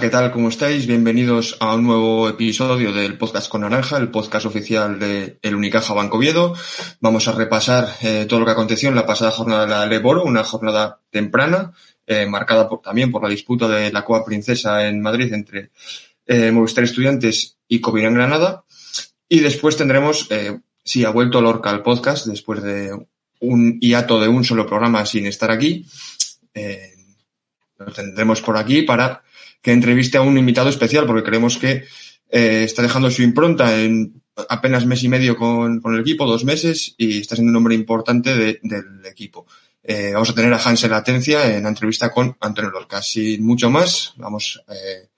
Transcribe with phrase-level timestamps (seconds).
[0.00, 0.30] ¿qué tal?
[0.30, 0.86] ¿Cómo estáis?
[0.86, 5.92] Bienvenidos a un nuevo episodio del Podcast con Naranja, el podcast oficial de El Unicaja
[5.92, 6.54] Banco Viedo.
[7.00, 10.22] Vamos a repasar eh, todo lo que aconteció en la pasada jornada de la Leboro,
[10.22, 11.72] una jornada temprana,
[12.06, 15.70] eh, marcada por, también por la disputa de la Copa Princesa en Madrid entre
[16.26, 18.64] eh, Movistar Estudiantes y Covirán Granada.
[19.28, 22.96] Y después tendremos, eh, sí, ha vuelto Lorca al podcast después de
[23.40, 25.86] un hiato de un solo programa sin estar aquí.
[26.54, 26.92] Eh,
[27.78, 29.22] lo tendremos por aquí para
[29.60, 31.84] que entreviste a un invitado especial, porque creemos que
[32.30, 36.44] eh, está dejando su impronta en apenas mes y medio con, con el equipo, dos
[36.44, 39.46] meses, y está siendo un hombre importante de, del equipo.
[39.82, 43.00] Eh, vamos a tener a Hansel Atencia en la entrevista con Antonio Lorca.
[43.00, 45.08] Sin mucho más, vamos eh,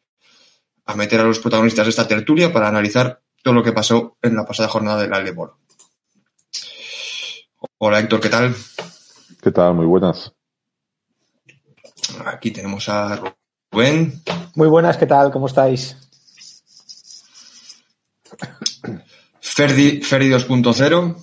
[0.87, 4.37] a meter a los protagonistas de esta tertulia para analizar todo lo que pasó en
[4.37, 5.59] la pasada jornada del Aldeboro.
[7.79, 8.55] Hola Héctor, ¿qué tal?
[9.43, 9.75] ¿Qué tal?
[9.75, 10.33] Muy buenas.
[12.27, 13.21] Aquí tenemos a
[13.73, 14.23] Rubén.
[14.57, 15.31] Muy buenas, ¿qué tal?
[15.31, 15.97] ¿Cómo estáis?
[19.41, 21.17] Ferdi, Ferdi 2.0.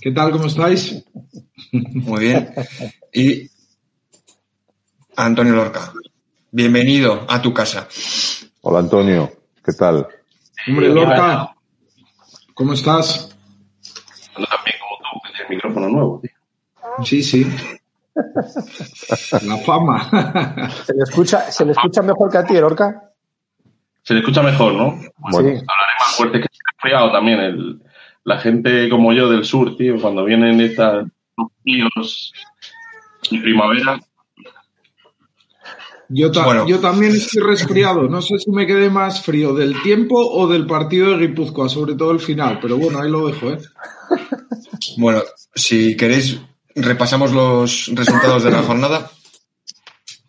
[0.00, 0.30] ¿Qué tal?
[0.30, 1.04] ¿Cómo estáis?
[1.72, 2.54] Muy bien.
[3.12, 3.50] Y
[5.16, 5.92] Antonio Lorca.
[6.52, 7.88] Bienvenido a tu casa.
[8.60, 9.32] Hola Antonio,
[9.64, 10.06] ¿qué tal?
[10.68, 11.54] Hombre, Lorca,
[12.54, 13.36] ¿cómo estás?
[14.32, 17.04] Bueno, también como tú, que tienes micrófono nuevo, tío.
[17.04, 17.46] Sí, sí.
[19.42, 20.70] La fama.
[20.84, 23.02] ¿Se le escucha, se le escucha mejor que a ti, Lorca?
[24.02, 24.84] Se le escucha mejor, ¿no?
[25.18, 25.38] Bueno, Sí.
[25.38, 25.62] Hablaré
[26.00, 27.40] más fuerte que se ha enfriado también.
[27.40, 27.82] El,
[28.24, 31.06] la gente como yo del sur, tío, cuando vienen estas
[31.62, 32.32] fríos
[33.30, 34.00] en primavera,
[36.08, 36.66] Yo, ta- Bueno.
[36.68, 38.02] yo también estoy resfriado.
[38.08, 41.96] No sé si me quedé más frío del tiempo o del partido de Guipúzcoa, sobre
[41.96, 42.60] todo el final.
[42.62, 43.58] Pero bueno, ahí lo dejo, ¿eh?
[44.98, 45.22] Bueno,
[45.52, 46.40] si queréis,
[46.76, 49.10] repasamos los resultados de la jornada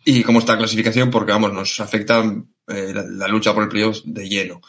[0.04, 2.24] y cómo está la clasificación, porque vamos, nos afecta
[2.66, 4.60] eh, la, la lucha por el playoff de lleno.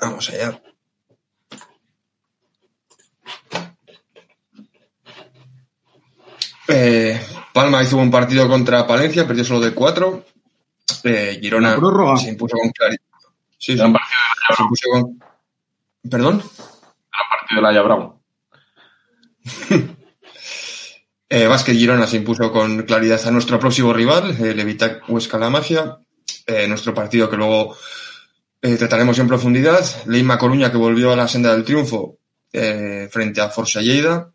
[0.00, 0.60] Vamos allá.
[6.68, 7.18] Eh,
[7.52, 10.24] Palma hizo un partido contra Palencia, perdió solo de cuatro.
[11.02, 11.76] Eh, Girona
[12.18, 13.02] se impuso con claridad.
[13.58, 15.18] Sí, sí, gran partido de se impuso con.
[16.10, 16.42] ¿Perdón?
[17.12, 18.18] gran partido
[19.78, 19.94] de.
[21.30, 25.50] Eh, Vázquez Girona se impuso con claridad a nuestro próximo rival, el Evitac Huesca La
[25.50, 25.98] Magia.
[26.46, 27.76] Eh, nuestro partido que luego
[28.62, 29.84] eh, trataremos en profundidad.
[30.06, 32.18] Leima Coruña que volvió a la senda del triunfo
[32.52, 34.32] eh, frente a Forza Lleida.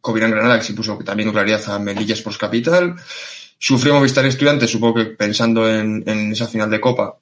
[0.00, 2.94] Covirán Granada que se impuso también con claridad a Melilla Sports Capital.
[3.58, 7.18] Sufrió Movistar Estudiantes, supongo que pensando en, en esa final de Copa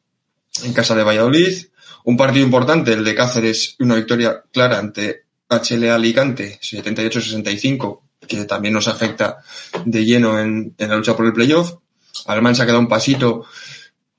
[0.62, 1.56] en casa de Valladolid.
[2.04, 8.74] Un partido importante, el de Cáceres, una victoria clara ante HLA Alicante, 78-65, que también
[8.74, 9.38] nos afecta
[9.84, 11.74] de lleno en, la lucha por el playoff.
[12.26, 13.44] Alemán se ha quedado un pasito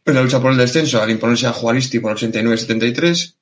[0.05, 3.35] en la lucha por el descenso al imponerse a Juaristi por 89-73.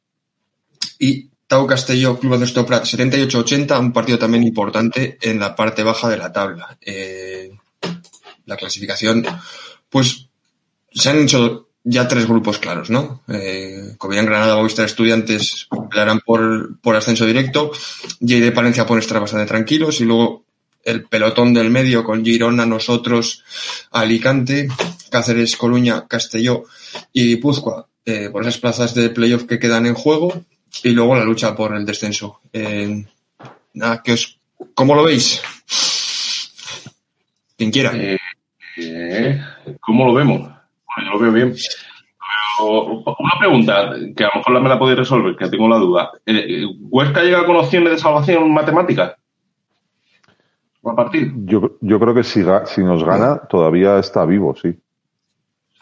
[0.99, 6.09] Y Tau Castelló, Club de Stoprat, 78-80, un partido también importante en la parte baja
[6.09, 6.77] de la tabla.
[6.81, 7.51] Eh,
[8.45, 9.25] la clasificación,
[9.89, 10.27] pues
[10.91, 13.21] se han hecho ya tres grupos claros, ¿no?
[13.27, 17.71] Eh, Covirán Granada, Movistar Estudiantes pelearán por, por ascenso directo,
[18.19, 20.44] J de Palencia pueden estar bastante tranquilos y luego
[20.85, 23.43] el pelotón del medio con Girona, nosotros,
[23.91, 24.70] Alicante,
[25.09, 26.64] Cáceres, Coruña, Castelló
[27.11, 30.46] y Guipúzcoa eh, por esas plazas de playoff que quedan en juego
[30.84, 32.40] y luego la lucha por el descenso.
[32.53, 33.05] Eh,
[34.08, 34.40] os,
[34.73, 35.41] ¿cómo lo veis?
[37.58, 37.91] Quien quiera.
[37.96, 38.17] Eh,
[38.78, 39.41] eh,
[39.79, 40.40] ¿Cómo lo vemos?
[40.40, 40.55] Bueno,
[41.05, 41.55] yo lo veo bien.
[42.59, 46.11] Una pregunta, que a lo mejor me la podéis resolver, que tengo la duda.
[46.26, 49.17] Eh, ¿Huesca llega con opciones de salvación matemática?
[50.85, 51.34] ¿Va a partir?
[51.46, 54.78] yo, yo creo que si, nos gana, todavía está vivo, sí.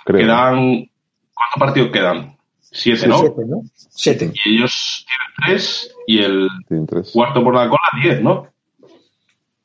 [0.06, 0.20] Creo.
[0.22, 0.90] Quedan.
[1.34, 2.38] ¿Cuántos partidos quedan?
[2.60, 3.18] Siete, Sí, ¿no?
[3.20, 3.62] siete, ¿no?
[3.76, 4.32] Siete.
[4.46, 6.48] Y ellos tienen tres y el
[6.88, 7.12] tres.
[7.14, 8.48] cuarto por la cola, diez, ¿no?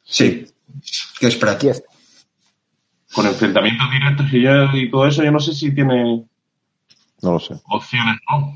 [0.02, 0.46] Sí.
[1.20, 1.55] ¿Qué espera?
[1.55, 1.82] Diez.
[3.14, 6.25] Con enfrentamientos directos y, ya- y todo eso, yo no sé si tiene
[7.23, 7.55] No lo sé.
[7.64, 8.55] opciones, ¿no?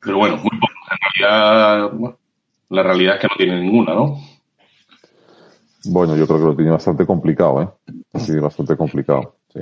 [0.00, 0.72] Pero bueno, muy poco.
[0.90, 2.18] En realidad, bueno,
[2.68, 4.18] la realidad es que no tiene ninguna, ¿no?
[5.84, 7.68] Bueno, yo creo que lo tiene bastante complicado, ¿eh?
[8.12, 9.60] Lo tiene bastante complicado, sí.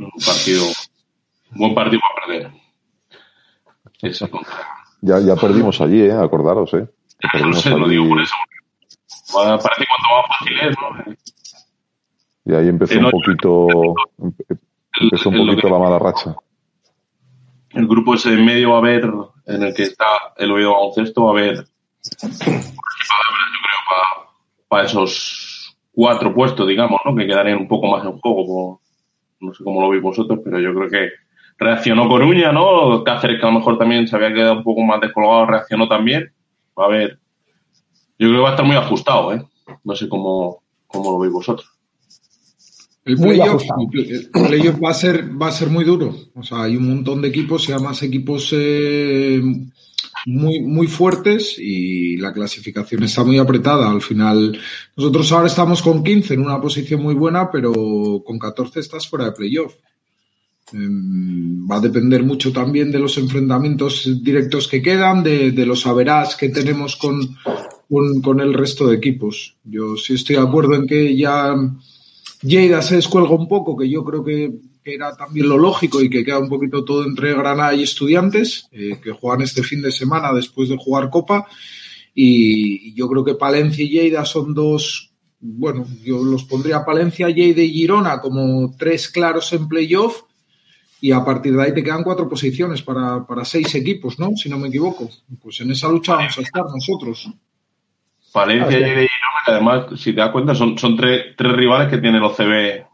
[0.00, 0.64] Un partido,
[1.52, 2.52] un buen partido para perder.
[4.02, 4.28] Ese.
[5.02, 6.12] Ya, ya perdimos allí, ¿eh?
[6.12, 6.88] Acordaros, ¿eh?
[7.18, 8.34] Que No perdimos sé, lo allí digo por eso.
[9.32, 10.76] Parece cuanto más fácil es,
[11.06, 11.14] ¿no?
[12.46, 13.66] y ahí empezó no, un poquito,
[14.18, 14.58] empe-
[15.00, 16.36] empezó un lo poquito la mala racha.
[17.70, 19.10] El grupo ese en medio va a haber,
[19.46, 20.06] en el que está
[20.36, 21.64] el oído baloncesto, va a haber
[23.88, 24.28] para,
[24.68, 27.14] para esos cuatro puestos, digamos, ¿no?
[27.14, 28.80] Que quedarían un poco más en juego.
[29.40, 31.10] no sé cómo lo veis vosotros, pero yo creo que
[31.58, 33.04] reaccionó Coruña, ¿no?
[33.04, 36.32] Cáceres, que a lo mejor también se había quedado un poco más descolgado, reaccionó también.
[36.76, 37.18] A ver.
[38.18, 39.42] Yo creo que va a estar muy ajustado, ¿eh?
[39.82, 41.68] No sé cómo, cómo lo veis vosotros.
[43.04, 46.16] El playoff, play- va a ser va a ser muy duro.
[46.34, 49.42] O sea, hay un montón de equipos y además equipos eh,
[50.26, 53.90] muy muy fuertes y la clasificación está muy apretada.
[53.90, 54.58] Al final,
[54.96, 59.26] nosotros ahora estamos con 15 en una posición muy buena, pero con 14 estás fuera
[59.26, 59.74] de playoff.
[60.72, 65.86] Em, Va a depender mucho también de los enfrentamientos directos que quedan, de, de los
[65.86, 67.36] averás que tenemos con,
[67.88, 69.56] con, con el resto de equipos.
[69.64, 71.54] Yo sí estoy de acuerdo en que ya
[72.44, 74.52] Lleida se descuelga un poco, que yo creo que,
[74.82, 78.68] que era también lo lógico y que queda un poquito todo entre Granada y Estudiantes,
[78.70, 81.46] eh, que juegan este fin de semana después de jugar Copa.
[82.14, 85.10] Y, y yo creo que Palencia y Lleida son dos,
[85.40, 90.22] bueno, yo los pondría Palencia, Lleida y Girona como tres claros en playoff.
[91.00, 94.30] Y a partir de ahí te quedan cuatro posiciones para, para seis equipos, ¿no?
[94.36, 95.10] Si no me equivoco.
[95.42, 97.28] Pues en esa lucha vamos a estar nosotros.
[98.32, 98.80] Valencia, Ah.
[98.80, 99.08] Lleida y
[99.46, 102.84] además, si te das cuenta, son, son tres, tres rivales que tienen los CB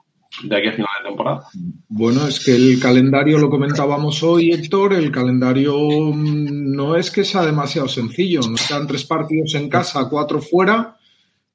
[0.44, 1.42] de aquí a final de temporada.
[1.88, 7.24] Bueno, es que el calendario, lo comentábamos hoy, Héctor, el calendario mm, no es que
[7.24, 8.40] sea demasiado sencillo.
[8.48, 10.96] Nos quedan tres partidos en casa, cuatro fuera,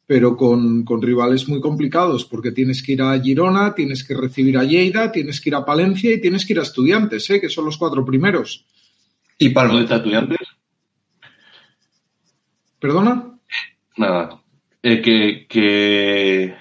[0.06, 4.58] pero con, con rivales muy complicados, porque tienes que ir a Girona, tienes que recibir
[4.58, 7.42] a Lleida, tienes que ir a Palencia y tienes que ir a Estudiantes, ¿eh?
[7.42, 8.66] que son los cuatro primeros.
[9.38, 9.82] Y ¿Dónde Palma.
[9.82, 10.38] está estudiantes?
[12.80, 13.40] ¿Perdona?
[13.98, 14.42] Nada.
[14.88, 16.56] Eh, que, que,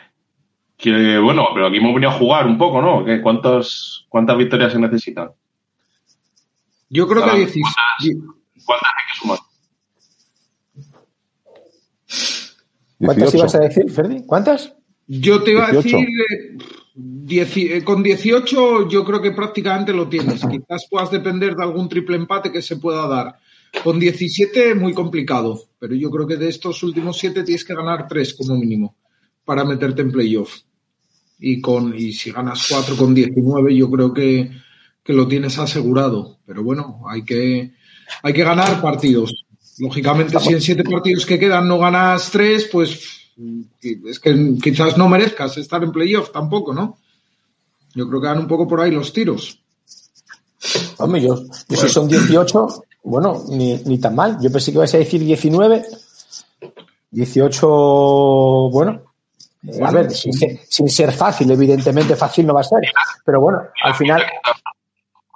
[0.79, 3.05] que, bueno, pero aquí hemos venido a jugar un poco, ¿no?
[3.05, 5.29] ¿Qué- ¿Cuántas, ¿Cuántas victorias se necesitan?
[6.89, 7.65] Yo creo que 16.
[8.65, 9.39] ¿Cuántas hay que sumar?
[12.99, 13.37] ¿Cuántas 18.
[13.39, 14.23] ibas a decir, Ferdi?
[14.27, 14.75] ¿Cuántas?
[15.07, 15.97] Yo te iba a 18.
[15.99, 16.59] decir, eh,
[16.97, 20.41] dieci- eh, con 18 yo creo que prácticamente lo tienes.
[20.51, 23.39] Quizás puedas depender de algún triple empate que se pueda dar.
[23.83, 28.07] Con 17 muy complicado, pero yo creo que de estos últimos 7 tienes que ganar
[28.09, 28.97] 3 como mínimo
[29.45, 30.61] para meterte en playoff.
[31.39, 34.51] Y, con, y si ganas 4 con 19 yo creo que,
[35.03, 36.39] que lo tienes asegurado.
[36.47, 37.73] Pero bueno, hay que,
[38.23, 39.45] hay que ganar partidos.
[39.79, 43.31] Lógicamente, si en 7 partidos que quedan no ganas 3, pues
[43.83, 46.99] es que quizás no merezcas estar en playoff tampoco, ¿no?
[47.95, 49.61] Yo creo que van un poco por ahí los tiros.
[50.99, 51.37] Hombre, yo,
[51.89, 54.39] son 18, bueno, ni, ni tan mal.
[54.41, 55.85] Yo pensé que ibas a decir 19.
[57.11, 57.69] 18,
[58.73, 59.03] bueno.
[59.85, 62.81] a ver, sin ser, sin ser fácil, evidentemente fácil no va a ser.
[63.25, 64.25] Pero bueno, al final,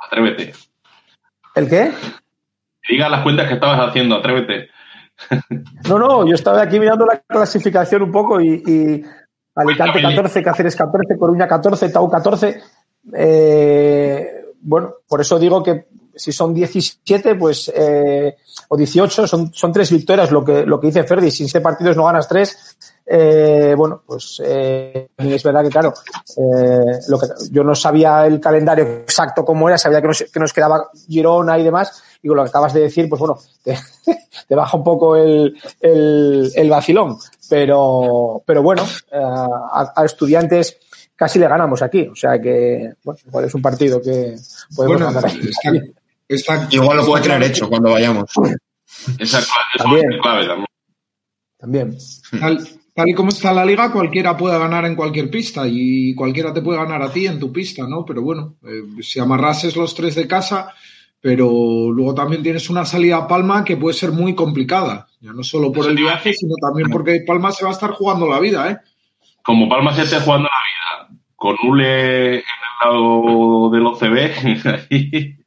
[0.09, 0.55] Atrévete.
[1.55, 1.93] ¿el qué?
[2.89, 4.69] Diga las cuentas que estabas haciendo, atrévete.
[5.89, 9.05] No, no, yo estaba aquí mirando la clasificación un poco y, y
[9.55, 12.63] Alicante 14, Cáceres 14, Coruña 14, Tau 14.
[13.15, 15.87] Eh, bueno, por eso digo que
[16.19, 18.37] si son 17, pues, eh,
[18.69, 21.63] o 18, son, son tres victorias, lo que, lo que dice Ferdi, si en siete
[21.63, 25.95] partidos no ganas tres, eh, bueno, pues eh, es verdad que, claro,
[26.37, 30.41] eh, lo que, yo no sabía el calendario exacto cómo era, sabía que nos, que
[30.41, 33.79] nos quedaba Girona y demás, y con lo que acabas de decir, pues bueno, te,
[34.49, 37.17] te baja un poco el, el, el vacilón,
[37.49, 40.79] pero, pero bueno, eh, a, a estudiantes
[41.19, 44.37] casi le ganamos aquí, o sea que, bueno, igual es un partido que
[44.75, 45.95] podemos Bueno, ganar ahí.
[46.71, 48.31] Igual lo puede tener hecho cuando vayamos.
[49.19, 50.67] Esa es clave, es clave también.
[51.59, 51.99] También.
[52.39, 56.53] Tal, tal y como está la liga, cualquiera puede ganar en cualquier pista y cualquiera
[56.53, 58.05] te puede ganar a ti en tu pista, ¿no?
[58.05, 60.75] Pero bueno, eh, si amarrases los tres de casa,
[61.21, 65.43] pero luego también tienes una salida a Palma que puede ser muy complicada, ya no
[65.43, 68.39] solo por Eso el viaje, sino también porque Palma se va a estar jugando la
[68.39, 68.79] vida, ¿eh?
[69.43, 72.45] Como Palma se esté jugando la vida, con Ule en el
[72.85, 75.35] lado del OCB, y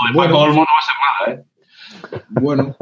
[0.00, 0.32] lo de Bueno.
[0.32, 2.22] Paco Olmo no va a ser nada, ¿eh?
[2.28, 2.76] Bueno,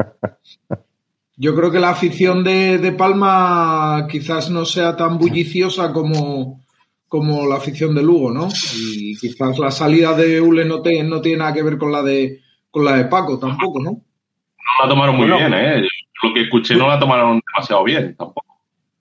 [1.37, 6.65] yo creo que la afición de, de Palma quizás no sea tan bulliciosa como,
[7.09, 8.49] como la afición de Lugo, ¿no?
[8.77, 12.03] Y quizás la salida de Ule no, te- no tiene nada que ver con la
[12.03, 12.41] de
[12.71, 13.91] con la de Paco tampoco, ¿no?
[13.91, 15.49] No la tomaron muy Bueno.
[15.49, 15.83] bien, ¿eh?
[16.23, 18.47] Lo que escuché no la tomaron demasiado bien tampoco.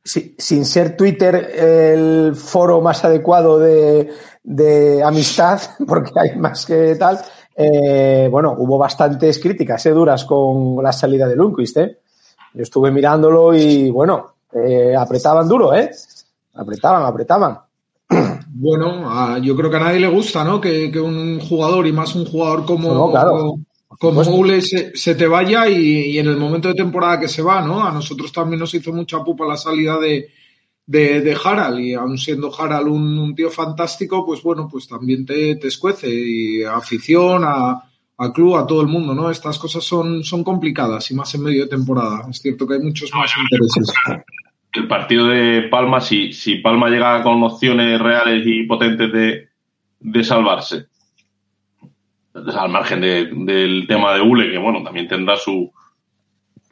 [0.03, 4.09] Sí, sin ser Twitter el foro más adecuado de,
[4.43, 7.19] de amistad, porque hay más que tal,
[7.55, 11.77] eh, bueno, hubo bastantes críticas eh, duras con la salida de Lundqvist.
[11.77, 11.97] Eh.
[12.53, 15.89] Yo estuve mirándolo y, bueno, eh, apretaban duro, ¿eh?
[16.55, 17.59] Apretaban, apretaban.
[18.53, 20.59] Bueno, a- yo creo que a nadie le gusta, ¿no?
[20.59, 23.55] Que, que un jugador y más un jugador como, No, claro.
[23.97, 24.21] como.
[24.21, 27.61] Ule se, se te vaya y, y en el momento de temporada que se va,
[27.61, 27.81] ¿no?
[27.83, 30.27] A nosotros también nos hizo mucha pupa la salida de,
[30.85, 35.25] de, de Harald y aun siendo Harald un, un tío fantástico, pues bueno, pues también
[35.25, 37.81] te, te escuece y a afición, a,
[38.17, 39.29] a club, a todo el mundo, ¿no?
[39.31, 42.25] Estas cosas son, son complicadas y más en medio de temporada.
[42.29, 43.87] Es cierto que hay muchos más intereses.
[44.73, 49.49] El partido de Palma, si, si Palma llega con opciones reales y potentes de,
[49.99, 50.87] de salvarse,
[52.33, 55.71] al margen de- del tema de Ule, que bueno, también tendrá su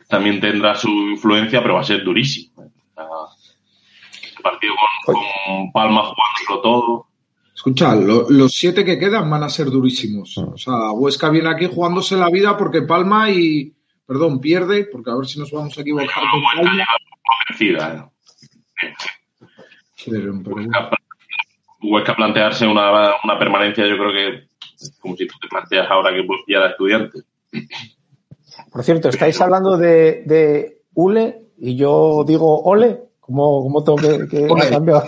[0.08, 2.49] también tendrá su influencia, pero va a ser durísimo.
[4.40, 4.74] El partido
[5.06, 7.06] con, con Palma jugándolo todo.
[7.54, 10.38] Escucha, lo- los siete que quedan van a ser durísimos.
[10.38, 13.74] O sea, Huesca viene aquí jugándose la vida porque Palma y.
[14.06, 16.86] Perdón, pierde, porque a ver si nos vamos a equivocar con Palma.
[17.48, 18.10] Convencida,
[18.82, 18.94] ¿eh?
[20.06, 20.90] Pero- pero- Huesca,
[21.82, 24.48] Huesca plantearse una, una permanencia, yo creo que
[24.82, 27.20] es como si tú te planteas ahora que pues, ya era estudiante.
[28.72, 33.02] Por cierto, estáis hablando de, de Ule y yo digo Ole.
[33.30, 35.04] ¿Cómo, cómo tengo que, que cambiar?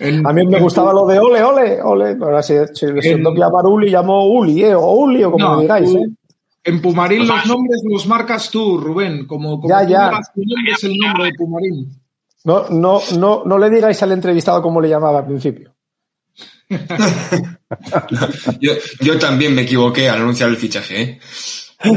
[0.00, 2.14] en- A mí me gustaba lo de ole, ole, ole.
[2.14, 4.74] Pero ahora si, si le que llamar Uli, llamo Uli, ¿eh?
[4.74, 6.08] O Uli, o como No, me digáis, ¿eh?
[6.64, 9.26] En Pumarín los nombres los marcas tú, Rubén.
[9.28, 10.10] Como, como Ya, tú ya.
[10.74, 11.88] es el nombre de Pumarín.
[12.44, 15.72] No, no, no, no le digáis al entrevistado cómo le llamaba al principio.
[18.60, 21.20] Yo, yo también me equivoqué al anunciar el fichaje, ¿eh?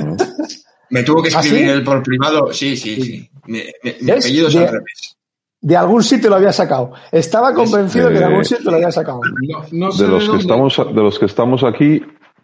[0.91, 1.69] Me tuvo que ¿Ah, escribir sí?
[1.69, 2.53] él por privado.
[2.53, 3.29] Sí, sí, sí.
[3.47, 5.17] Mi, mi- apellido es De- al revés.
[5.63, 6.91] De algún sitio lo había sacado.
[7.11, 9.21] Estaba convencido que de algún sitio lo había sacado.
[9.47, 12.01] No, no sé De los, que estamos, de los que estamos aquí,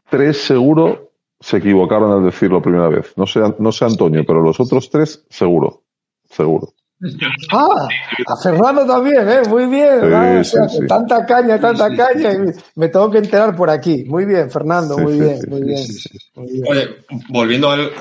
[0.10, 3.14] tres seguro se equivocaron al decirlo primera vez.
[3.16, 5.82] No sé, no sé Antonio, pero los otros tres seguro.
[6.30, 6.74] Seguro.
[7.52, 7.88] Ah,
[8.28, 9.42] a Fernando también, ¿eh?
[9.48, 10.00] Muy bien.
[10.02, 10.88] Sí, Ah, o sí, sea, sí.
[10.88, 12.34] Tanta caña, tanta caña.
[12.34, 12.38] y
[12.76, 14.04] me tengo que enterar por aquí.
[14.06, 15.78] Muy bien, Fernando, muy sí, bien, sí, muy sí, bien.
[15.78, 16.18] sí, sí.
[16.36, 16.66] muy bien.
[16.68, 16.88] Oye,
[17.30, 17.92] volviendo al,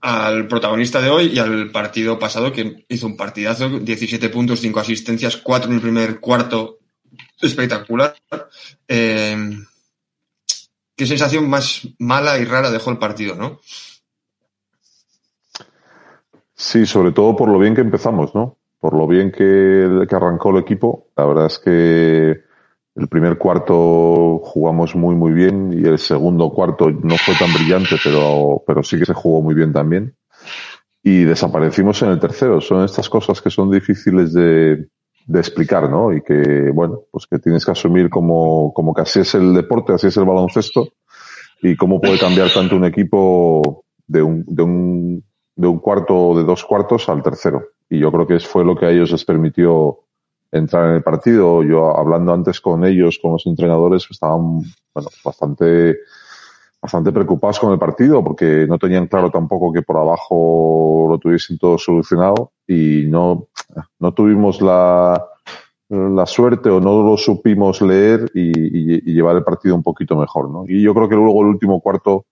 [0.00, 4.80] al protagonista de hoy y al partido pasado, que hizo un partidazo, 17 puntos, 5
[4.80, 6.78] asistencias, 4 en el primer cuarto,
[7.40, 8.14] espectacular.
[8.86, 9.58] Eh,
[10.96, 13.60] qué sensación más mala y rara dejó el partido, ¿no?
[16.54, 18.58] Sí, sobre todo por lo bien que empezamos, ¿no?
[18.80, 21.08] Por lo bien que, que arrancó el equipo.
[21.16, 22.47] La verdad es que
[22.98, 27.96] el primer cuarto jugamos muy, muy bien y el segundo cuarto no fue tan brillante,
[28.02, 30.14] pero, pero sí que se jugó muy bien también.
[31.02, 32.60] Y desaparecimos en el tercero.
[32.60, 34.88] Son estas cosas que son difíciles de,
[35.26, 36.12] de explicar, ¿no?
[36.12, 39.92] Y que, bueno, pues que tienes que asumir como, como que así es el deporte,
[39.92, 40.88] así es el baloncesto
[41.62, 45.24] y cómo puede cambiar tanto un equipo de un, de un,
[45.54, 47.62] de un cuarto o de dos cuartos al tercero.
[47.88, 50.00] Y yo creo que fue lo que a ellos les permitió
[50.52, 51.62] entrar en el partido.
[51.62, 54.60] Yo hablando antes con ellos, con los entrenadores, estaban
[54.94, 55.98] bueno, bastante,
[56.80, 61.58] bastante preocupados con el partido porque no tenían claro tampoco que por abajo lo tuviesen
[61.58, 63.48] todo solucionado y no,
[63.98, 65.22] no tuvimos la,
[65.88, 70.16] la suerte o no lo supimos leer y, y- y llevar el partido un poquito
[70.16, 70.64] mejor, ¿no?
[70.68, 72.26] Y yo creo que luego el último cuarto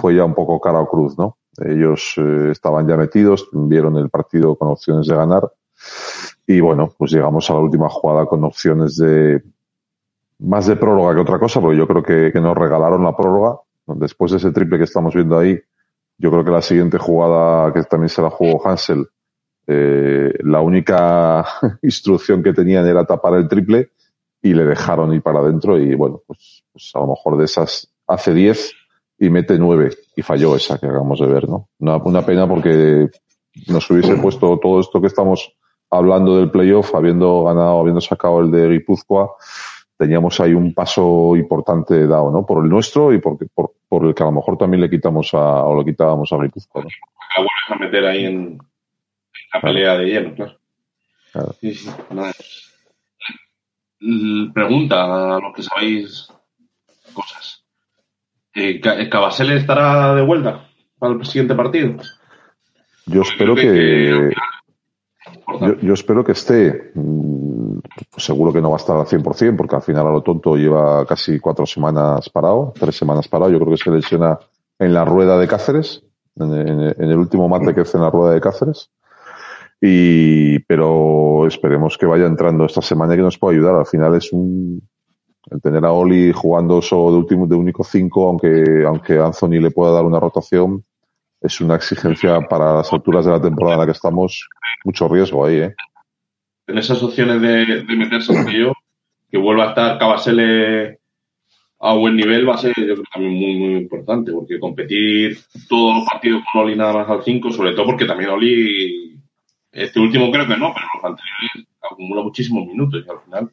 [0.00, 1.38] fue ya un poco cara o cruz, ¿no?
[1.64, 5.50] Ellos eh, estaban ya metidos, vieron el partido con opciones de ganar
[6.50, 9.40] y bueno, pues llegamos a la última jugada con opciones de
[10.40, 13.60] más de prórroga que otra cosa, porque yo creo que, nos regalaron la prórroga.
[13.86, 15.60] Después de ese triple que estamos viendo ahí,
[16.18, 19.06] yo creo que la siguiente jugada que también se la jugó Hansel,
[19.68, 21.46] eh, la única
[21.82, 23.92] instrucción que tenían era tapar el triple
[24.42, 27.94] y le dejaron ir para adentro y bueno, pues, pues a lo mejor de esas
[28.08, 28.72] hace 10
[29.20, 31.68] y mete 9 y falló esa que acabamos de ver, ¿no?
[31.78, 33.08] Una pena porque
[33.68, 35.54] nos hubiese puesto todo esto que estamos
[35.90, 39.32] hablando del playoff, habiendo ganado, habiendo sacado el de Guipúzcoa,
[39.98, 42.46] teníamos ahí un paso importante dado, ¿no?
[42.46, 45.34] Por el nuestro y por, por, por el que a lo mejor también le quitamos
[45.34, 46.88] a, o lo quitábamos a Guipúzcoa, ¿no?
[46.88, 48.58] La vuelves a meter ahí en,
[49.52, 50.56] la pelea de hielo, claro.
[51.32, 51.52] Claro.
[51.60, 52.32] Sí, sí, nada.
[54.52, 56.28] pregunta a los que sabéis
[57.12, 57.64] cosas.
[58.54, 60.66] Eh, ¿Cabasele estará de vuelta
[60.98, 61.96] para el siguiente partido?
[63.06, 64.32] Yo espero que,
[65.82, 66.92] yo, espero que esté.
[66.94, 67.78] Mm,
[68.16, 71.04] seguro que no va a estar al 100%, porque al final a lo tonto lleva
[71.06, 73.50] casi cuatro semanas parado, tres semanas parado.
[73.50, 74.38] Yo creo que se lesiona
[74.78, 76.02] en la rueda de Cáceres,
[76.36, 78.90] en, el último mate que hace en la rueda de Cáceres.
[79.80, 83.74] Y, pero esperemos que vaya entrando esta semana y que nos pueda ayudar.
[83.76, 84.82] Al final es un,
[85.50, 89.70] el tener a Oli jugando solo de último, de único cinco, aunque, aunque Anthony le
[89.70, 90.84] pueda dar una rotación,
[91.40, 94.48] es una exigencia para las alturas de la temporada en la que estamos,
[94.84, 95.74] mucho riesgo ahí, ¿eh?
[96.66, 98.72] En esas opciones de, meterse en ello,
[99.30, 101.00] que vuelva a estar Cabasele
[101.80, 105.96] a buen nivel va a ser, yo creo, también muy, muy importante, porque competir todos
[105.96, 109.18] los partidos con Oli nada más al 5, sobre todo porque también Oli,
[109.72, 113.50] este último creo que no, pero los anteriores acumula muchísimos minutos y al final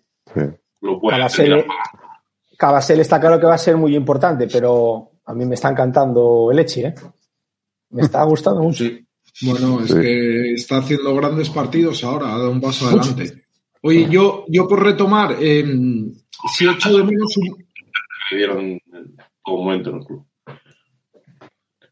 [0.82, 1.18] lo puede
[2.58, 6.50] Cabasel, está claro que va a ser muy importante, pero a mí me está encantando
[6.52, 6.96] el Echi, ¿eh?
[7.90, 8.86] Me está gustando mucho.
[9.42, 13.44] Bueno, es que está haciendo grandes partidos ahora, ha dado un paso adelante.
[13.82, 15.64] Oye, yo, yo por retomar, eh,
[16.56, 17.66] si hecho de menos un...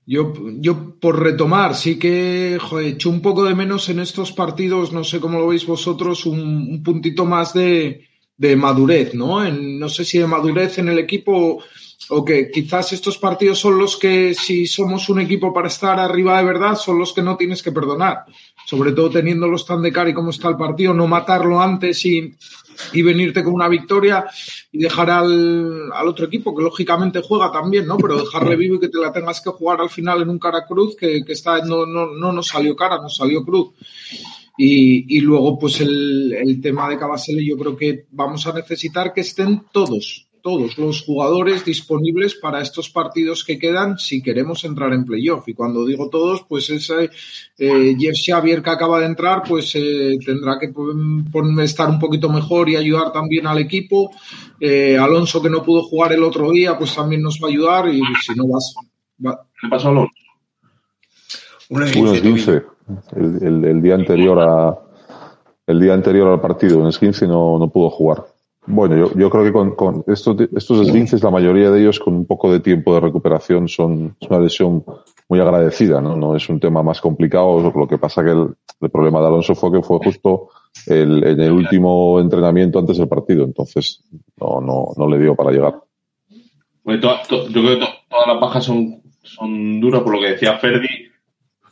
[0.08, 4.92] Yo, yo por retomar, sí que joder, echo un poco de menos en estos partidos,
[4.92, 9.44] no sé cómo lo veis vosotros, un, puntito más de, de madurez, ¿no?
[9.44, 11.64] En, no sé si de madurez en el equipo
[12.10, 16.38] o que quizás estos partidos son los que, si somos un equipo para estar arriba
[16.38, 18.26] de verdad, son los que no tienes que perdonar.
[18.66, 22.34] Sobre todo teniéndolos tan de cara y cómo está el partido, no matarlo antes y,
[22.94, 24.26] y venirte con una victoria
[24.72, 27.98] y dejar al, al, otro equipo, que lógicamente juega también, ¿no?
[27.98, 30.66] Pero dejarle vivo y que te la tengas que jugar al final en un cara
[30.66, 33.72] cruz, que, que está, no, no, no nos salió cara, nos salió cruz.
[34.58, 39.14] Y, y luego, pues el, el tema de Cabasele, yo creo que vamos a necesitar
[39.14, 44.94] que estén todos, todos los jugadores disponibles para estos partidos que quedan si queremos entrar
[44.94, 45.48] en playoff.
[45.48, 47.10] Y cuando digo todos, pues ese
[47.58, 50.72] eh, Jeff Xavier que acaba de entrar, pues eh, tendrá que
[51.64, 54.12] estar un poquito mejor y ayudar también al equipo.
[54.60, 57.90] Eh, Alonso que no pudo jugar el otro día, pues también nos va a ayudar
[57.90, 58.76] y si no vas...
[59.18, 60.14] ¿Qué pasó Alonso?
[61.70, 61.86] Un
[62.22, 62.64] 15.
[63.16, 64.78] El, el, día anterior a
[65.66, 68.35] el día anterior al partido, en el 15 no, no pudo jugar.
[68.68, 72.16] Bueno, yo, yo creo que con, con estos, estos esguinces, la mayoría de ellos con
[72.16, 74.84] un poco de tiempo de recuperación son es una lesión
[75.30, 76.16] muy agradecida, ¿no?
[76.16, 77.60] No es un tema más complicado.
[77.76, 80.50] Lo que pasa que el, el problema de Alonso fue que fue justo
[80.88, 84.04] el, en el último entrenamiento antes del partido, entonces
[84.38, 85.76] no, no, no le dio para llegar.
[86.84, 91.10] Bueno, yo creo que todas las bajas son, son duras, por lo que decía Ferdi,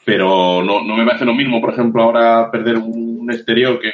[0.06, 3.92] pero no, no me parece lo mismo, por ejemplo, ahora perder un exterior que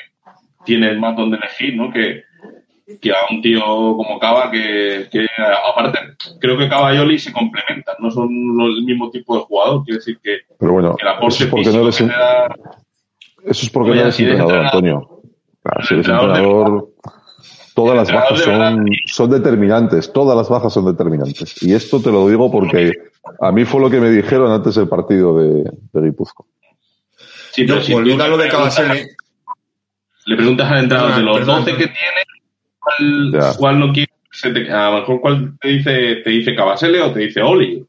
[0.66, 1.92] tiene más donde elegir, ¿no?
[1.92, 2.29] Que,
[2.98, 5.28] que a un tío como Cava que, que,
[5.72, 6.00] aparte
[6.40, 10.00] creo que Cava y Oli se complementan no son el mismo tipo de jugador quiere
[10.00, 10.96] decir que, pero bueno
[11.28, 15.22] eso es porque no eres eso es porque no eres entrenador Antonio.
[15.62, 16.90] Claro, si eres entrenador
[17.76, 21.62] todas las bajas son, son determinantes todas las bajas son determinantes.
[21.62, 22.92] Y esto te lo digo porque
[23.40, 26.48] a mí fue lo que me dijeron antes del partido de, de Guipuzco
[27.52, 28.50] sí, pero si volviendo a lo de
[30.26, 32.24] le preguntas al entrenador de los 12 que tiene
[32.80, 34.12] cuál, no quiere,
[34.72, 37.86] a lo mejor cuál te dice, te dice Cabasele o te dice Oli.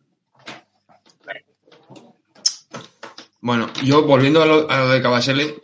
[3.43, 5.55] Bueno, yo volviendo a lo, de Cabasele,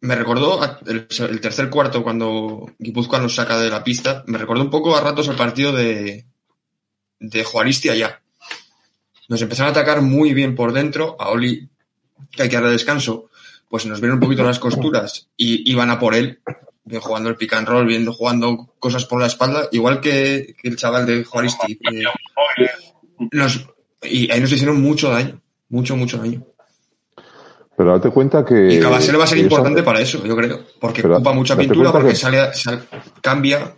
[0.00, 4.70] me recordó el, tercer cuarto cuando Guipúzcoa nos saca de la pista, me recordó un
[4.70, 6.26] poco a ratos el partido de,
[7.20, 8.22] de Juaristi allá.
[9.28, 11.68] Nos empezaron a atacar muy bien por dentro, a Oli,
[12.32, 13.30] que hay que darle descanso,
[13.68, 16.40] pues nos vieron un poquito las costuras y iban a por él
[17.00, 21.06] jugando el pick and roll, viendo jugando cosas por la espalda, igual que, el chaval
[21.06, 21.78] de Juaristi.
[24.02, 26.44] y ahí nos hicieron mucho daño, mucho, mucho daño.
[27.76, 28.74] Pero date cuenta que.
[28.74, 30.60] Y Cabasele va a ser importante para eso, yo creo.
[30.78, 32.50] Porque ocupa mucha pintura, porque sale,
[33.22, 33.74] cambia.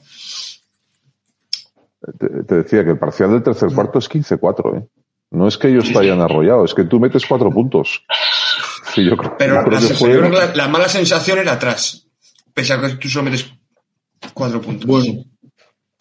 [2.18, 3.74] Te, decía que el parcial del tercer mm.
[3.74, 4.88] cuarto es 15-4, ¿eh?
[5.30, 8.04] No es que ellos te hayan arrollado, es que tú metes cuatro puntos.
[8.92, 9.62] Sí, yo creo, Pero
[10.28, 12.11] la, la, mala sensación era atrás
[12.54, 13.52] pese a que tú solo metes
[14.34, 14.86] cuatro puntos.
[14.86, 15.24] Bueno.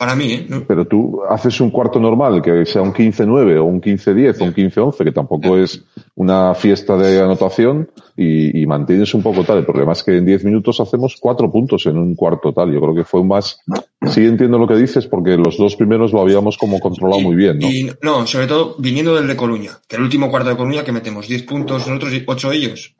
[0.02, 0.48] Para mí, ¿eh?
[0.68, 4.54] Pero tú haces un cuarto normal, que sea un 15-9 o un 15-10 o un
[4.56, 5.84] 15-11, que tampoco es
[6.16, 7.88] una fiesta de anotación,
[8.18, 9.60] y, mantienes un poco tal.
[9.60, 12.74] El problema es que en 10 minutos hacemos cuatro puntos en un cuarto tal.
[12.74, 13.60] Yo creo que fue más.
[14.08, 17.60] Sí entiendo lo que dices, porque los dos primeros lo habíamos como controlado muy bien,
[17.60, 17.70] ¿no?
[17.70, 20.92] Y, no, sobre todo viniendo del de Coruña, que el último cuarto de Coruña que
[20.92, 22.96] metemos 10 puntos nosotros y 8 ellos.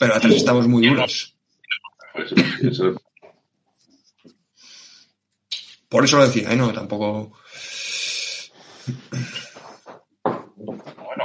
[0.00, 1.31] Pero atrás estamos muy duros.
[5.88, 6.56] Por eso lo decía, ¿eh?
[6.56, 7.32] No, tampoco.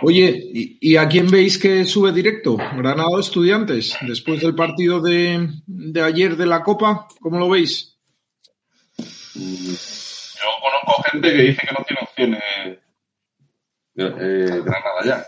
[0.02, 0.40] Oye,
[0.80, 2.58] ¿y, a quién veis que sube directo?
[2.58, 5.50] Granada o Estudiantes, después del partido de,
[6.04, 7.98] ayer de la Copa, ¿cómo lo veis?
[8.98, 12.44] Yo conozco gente que dice que no tiene opciones
[13.96, 15.26] eh, Granada ya.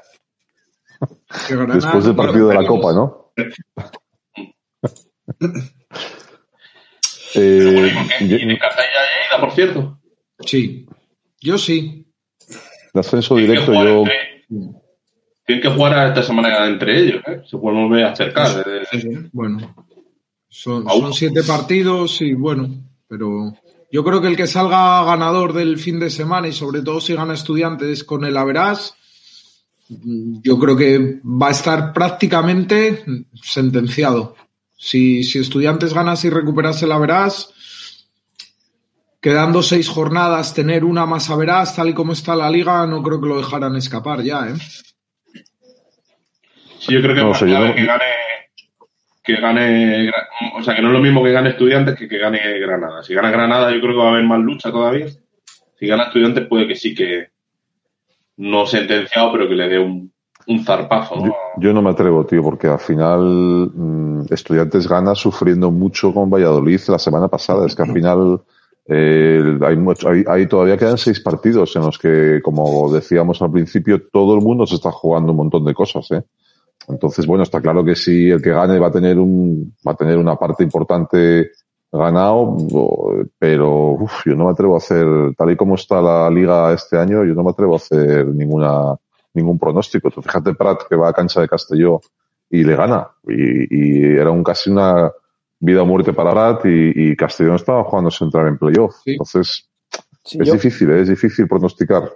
[1.73, 3.33] Después del partido de la Copa, ¿no?
[7.35, 8.59] eh, ¿Tiene
[9.31, 9.99] ya por cierto?
[10.39, 10.85] Sí,
[11.39, 12.05] yo sí.
[12.93, 14.03] El ascenso directo yo...
[15.45, 17.41] Tienen que jugar esta semana entre ellos, ¿eh?
[17.49, 18.63] Se pueden volver a acercar.
[19.31, 19.75] Bueno,
[20.47, 22.69] son, son siete partidos y bueno,
[23.07, 23.55] pero
[23.91, 27.15] yo creo que el que salga ganador del fin de semana y sobre todo si
[27.15, 28.95] gana estudiantes con el Averás,
[29.89, 33.03] yo creo que va a estar prácticamente
[33.41, 34.35] sentenciado.
[34.81, 38.07] Si, si estudiantes ganas y recuperas el Averás,
[39.21, 43.19] quedando seis jornadas, tener una más Averás, tal y como está la liga, no creo
[43.19, 44.55] que lo dejaran escapar ya, ¿eh?
[46.79, 48.05] Sí, yo creo que, que gane
[49.21, 50.11] que gane,
[50.55, 53.03] o sea, que no es lo mismo que gane Estudiantes que que gane Granada.
[53.03, 55.07] Si gana Granada, yo creo que va a haber más lucha todavía.
[55.77, 57.27] Si gana Estudiantes, puede que sí que
[58.37, 60.13] no sentenciado, pero que le dé un,
[60.57, 61.15] zarpazo.
[61.57, 66.79] Yo, no me atrevo, tío, porque al final mm, Estudiantes gana sufriendo mucho con Valladolid
[66.87, 67.65] la semana pasada.
[67.65, 68.41] Es que al final
[68.87, 73.51] eh, hay, mucho, hay, hay, todavía quedan seis partidos en los que, como decíamos al
[73.51, 76.23] principio, todo el mundo se está jugando un montón de cosas, ¿eh?
[76.87, 79.95] Entonces, bueno, está claro que si el que gane va a tener un, va a
[79.95, 81.51] tener una parte importante
[81.91, 82.57] ganado,
[83.37, 85.05] pero uf, yo no me atrevo a hacer,
[85.37, 88.95] tal y como está la liga este año, yo no me atrevo a hacer ninguna,
[89.33, 90.11] ningún pronóstico.
[90.11, 92.01] Tú fíjate Prat que va a cancha de Castelló
[92.49, 93.09] y le gana.
[93.27, 95.11] Y, y era un casi una
[95.59, 98.95] vida o muerte para Prat y, y Castellón estaba jugándose entrar en playoff.
[99.05, 99.69] Entonces,
[100.23, 101.01] es difícil, ¿eh?
[101.01, 102.11] es difícil pronosticar.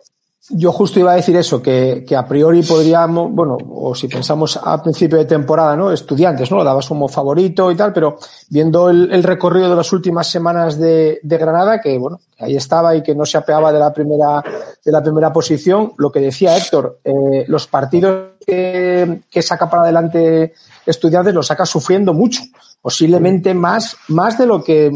[0.49, 4.59] Yo justo iba a decir eso, que, que, a priori podríamos, bueno, o si pensamos
[4.61, 5.89] a principio de temporada, ¿no?
[5.89, 6.57] Estudiantes, ¿no?
[6.57, 8.17] Lo dabas como favorito y tal, pero
[8.49, 12.93] viendo el, el recorrido de las últimas semanas de, de, Granada, que bueno, ahí estaba
[12.93, 14.43] y que no se apeaba de la primera,
[14.83, 19.83] de la primera posición, lo que decía Héctor, eh, los partidos que, que saca para
[19.83, 20.53] adelante
[20.85, 22.41] Estudiantes los saca sufriendo mucho,
[22.81, 24.91] posiblemente más, más de lo que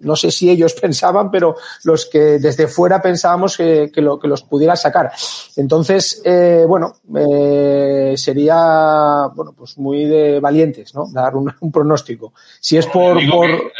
[0.00, 4.28] no sé si ellos pensaban, pero los que desde fuera pensábamos que, que, lo, que
[4.28, 5.10] los pudiera sacar.
[5.56, 11.06] Entonces, eh, bueno, eh, sería, bueno, pues muy de valientes, ¿no?
[11.12, 12.32] Dar un, un pronóstico.
[12.60, 13.72] Si es por, por...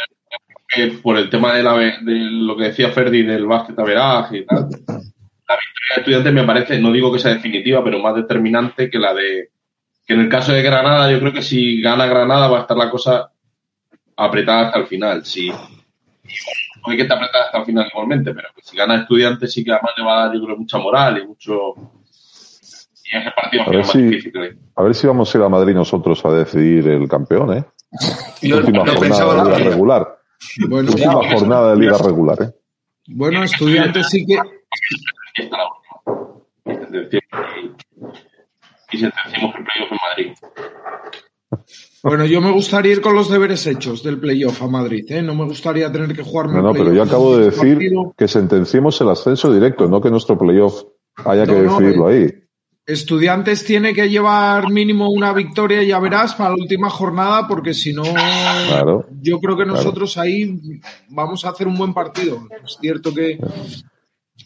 [0.73, 4.45] Que, por el tema de, la, de, lo que decía Ferdi del básquet averaje y
[4.45, 8.89] tal, la victoria de estudiantes me parece, no digo que sea definitiva, pero más determinante
[8.89, 9.49] que la de,
[10.05, 12.77] que en el caso de Granada, yo creo que si gana Granada va a estar
[12.77, 13.31] la cosa
[14.15, 15.25] apretada hasta el final.
[15.25, 15.51] Si,
[16.85, 19.71] hay que estar apretada hasta el final igualmente, pero que si gana estudiantes sí que
[19.71, 21.73] además le va a dar, yo creo, mucha moral y mucho.
[23.05, 25.73] Y ese partido a ver, si, difícil, a ver si vamos a ir a Madrid
[25.73, 27.65] nosotros a decidir el campeón, ¿eh?
[28.41, 30.17] Yo Última jornada de liga regular.
[30.67, 32.51] Bueno, Última jornada de liga regular, ¿eh?
[33.07, 34.37] Bueno, estudiantes sí que.
[38.93, 40.33] Y sentenciamos el playoff en Madrid.
[42.03, 45.21] Bueno, yo me gustaría ir con los deberes hechos del playoff a Madrid, ¿eh?
[45.21, 47.79] No me gustaría tener que jugar No, no, pero yo acabo de decir
[48.17, 50.83] que sentenciemos el ascenso directo, no que nuestro playoff
[51.25, 52.27] haya que decidirlo ahí.
[52.87, 57.93] Estudiantes tiene que llevar mínimo una victoria, ya verás, para la última jornada, porque si
[57.93, 58.03] no,
[59.21, 60.59] yo creo que nosotros ahí
[61.09, 62.47] vamos a hacer un buen partido.
[62.65, 63.37] Es cierto que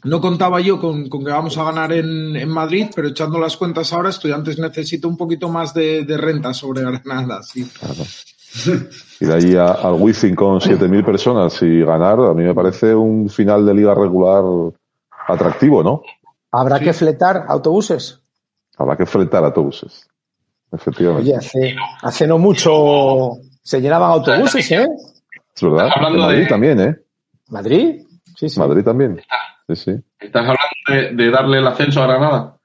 [0.05, 4.09] no contaba yo con, que vamos a ganar en, Madrid, pero echando las cuentas ahora,
[4.09, 7.43] Estudiantes necesita un poquito más de, renta sobre Granada.
[7.43, 7.69] Sí.
[9.19, 13.29] Y de ahí al Wizzing con 7.000 personas y ganar, a mí me parece un
[13.29, 14.45] final de liga regular
[15.27, 16.03] atractivo, ¿no?
[16.51, 18.21] ¿Habrá que fletar autobuses?
[18.77, 20.07] Habrá que fletar autobuses.
[20.71, 21.29] Efectivamente.
[21.29, 24.87] Oye, hace, hace no mucho se llenaban autobuses, ¿eh?
[25.53, 25.89] Es verdad.
[25.99, 26.95] Madrid también, ¿eh?
[27.49, 28.05] ¿Madrid?
[28.37, 28.57] Sí, sí.
[28.57, 29.21] Madrid también.
[29.67, 30.04] ¿Estás
[30.36, 32.58] hablando de, darle el ascenso a Granada?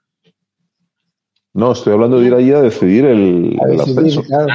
[1.53, 4.23] No, estoy hablando de ir allí a decidir el, ascenso.
[4.23, 4.47] Claro,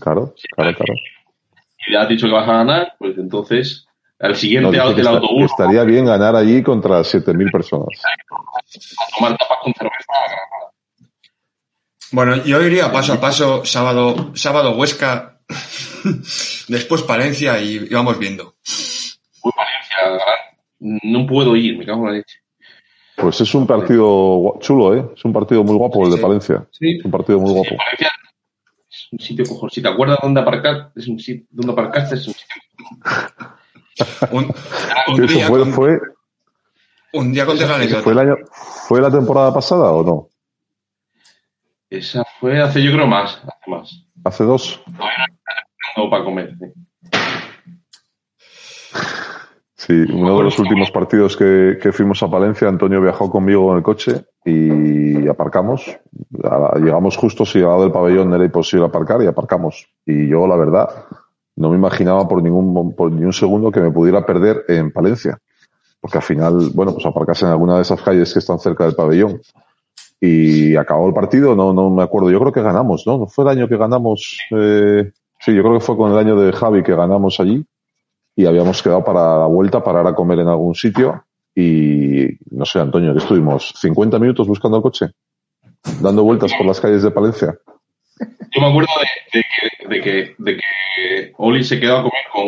[0.00, 0.34] claro,
[0.74, 0.94] claro.
[1.86, 3.86] Y ya has dicho que vas a ganar, pues entonces
[4.18, 5.50] al siguiente no, del autobús.
[5.50, 7.88] Estaría bien ganar allí contra 7.000 personas.
[9.16, 10.72] tomar tapas con cerveza a Granada.
[12.10, 15.40] Bueno, yo iría paso a paso, sábado, sábado Huesca,
[16.68, 18.56] después Palencia y, vamos viendo.
[19.42, 20.24] Uy, Palencia,
[20.80, 22.40] no puedo ir, me cago en la leche.
[23.16, 25.10] Pues es un partido chulo, ¿eh?
[25.16, 26.66] Es un partido muy guapo el de Palencia.
[26.70, 26.98] Sí.
[26.98, 27.76] Es un partido muy guapo.
[27.76, 28.10] Palencia
[28.88, 29.68] es un sitio cojo.
[29.68, 32.62] Si te acuerdas dónde aparcar, es un sitio, dónde aparcaste, es un sitio.
[34.30, 34.54] un,
[35.08, 36.00] un día fue, con, fue,
[37.12, 37.66] un día con la
[38.02, 38.36] ¿Fue, el año,
[38.86, 40.28] ¿Fue la temporada pasada o no?
[41.90, 43.42] Esa fue hace, yo creo, más.
[43.42, 44.04] Hace más.
[44.24, 44.82] ¿Hace dos?
[45.96, 46.54] No, para comer.
[46.58, 46.66] Sí.
[49.78, 53.76] Sí, uno de los últimos partidos que, que, fuimos a Palencia, Antonio viajó conmigo en
[53.76, 55.96] el coche y aparcamos.
[56.82, 59.86] Llegamos justo si al lado del pabellón era imposible aparcar y aparcamos.
[60.04, 60.88] Y yo, la verdad,
[61.54, 65.38] no me imaginaba por ningún, por ni un segundo que me pudiera perder en Palencia.
[66.00, 68.96] Porque al final, bueno, pues aparcarse en alguna de esas calles que están cerca del
[68.96, 69.40] pabellón.
[70.20, 72.32] Y acabó el partido, no, no me acuerdo.
[72.32, 73.16] Yo creo que ganamos, ¿no?
[73.16, 74.38] ¿No fue el año que ganamos?
[74.50, 77.64] Eh, sí, yo creo que fue con el año de Javi que ganamos allí
[78.38, 81.24] y habíamos quedado para la vuelta, parar a comer en algún sitio
[81.56, 85.06] y no sé, Antonio, que estuvimos 50 minutos buscando el coche,
[86.00, 87.58] dando vueltas por las calles de Palencia.
[88.54, 88.88] Yo me acuerdo
[89.32, 92.44] de, que, de, que, de que Oli se quedó a comer con,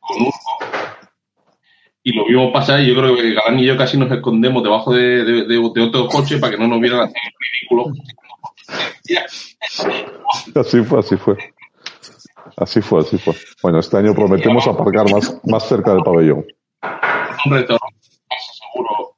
[0.00, 0.78] con Urco
[2.02, 4.94] y lo vimos pasar y yo creo que Galán y yo casi nos escondemos debajo
[4.94, 7.12] de, de, de otro coche para que no nos vieran así
[7.60, 7.92] ridículo.
[10.54, 11.36] Así fue, así fue.
[12.56, 13.34] Así fue, así fue.
[13.62, 16.46] Bueno, este año prometemos aparcar más, más cerca del pabellón.
[17.44, 17.86] Un retorno,
[18.52, 19.16] seguro,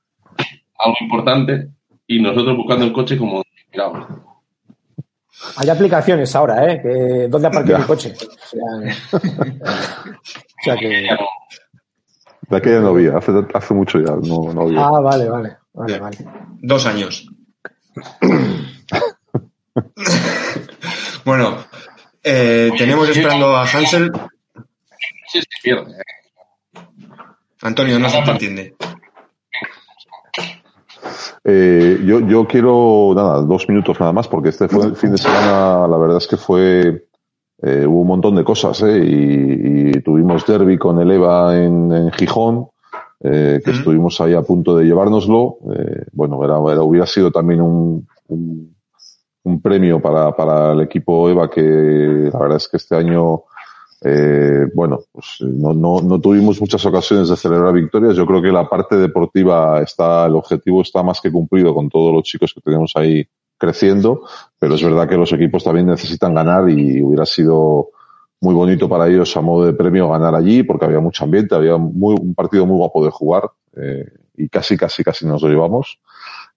[0.79, 1.69] algo importante,
[2.07, 4.07] y nosotros buscando el coche como miramos.
[5.57, 6.81] Hay aplicaciones ahora, ¿eh?
[6.83, 8.15] Que, ¿Dónde aparqué mi coche?
[8.15, 8.19] O
[10.65, 11.09] sea, que...
[12.49, 14.85] De aquella no había, hace, hace mucho ya, no, no había.
[14.85, 16.19] Ah, vale, vale, vale, vale.
[16.61, 17.29] Dos años.
[21.25, 21.59] bueno,
[22.23, 24.11] eh, tenemos esperando a Hansel.
[25.29, 25.95] Sí, se pierde.
[27.63, 28.75] Antonio, no se te entiende.
[31.45, 35.19] Eh, yo, yo quiero, nada, dos minutos nada más, porque este fue el fin de
[35.19, 37.07] semana, la verdad es que fue,
[37.63, 38.99] eh, hubo un montón de cosas, ¿eh?
[39.05, 42.69] y, y, tuvimos derby con el EVA en, en Gijón,
[43.23, 43.79] eh, que uh -huh.
[43.79, 45.59] estuvimos ahí a punto de llevárnoslo.
[45.75, 48.75] Eh, bueno, era, era, hubiera sido también un, un,
[49.45, 51.61] un premio para, para, el equipo EVA, que
[52.33, 53.45] la verdad es que este año,
[54.03, 58.17] eh, bueno, pues no, no, no, tuvimos muchas ocasiones de celebrar victorias.
[58.17, 62.13] Yo creo que la parte deportiva está, el objetivo está más que cumplido con todos
[62.13, 63.27] los chicos que tenemos ahí
[63.57, 64.23] creciendo,
[64.59, 67.91] pero es verdad que los equipos también necesitan ganar y hubiera sido
[68.41, 71.77] muy bonito para ellos a modo de premio ganar allí porque había mucho ambiente, había
[71.77, 76.01] muy, un partido muy guapo de jugar eh, y casi, casi, casi nos lo llevamos.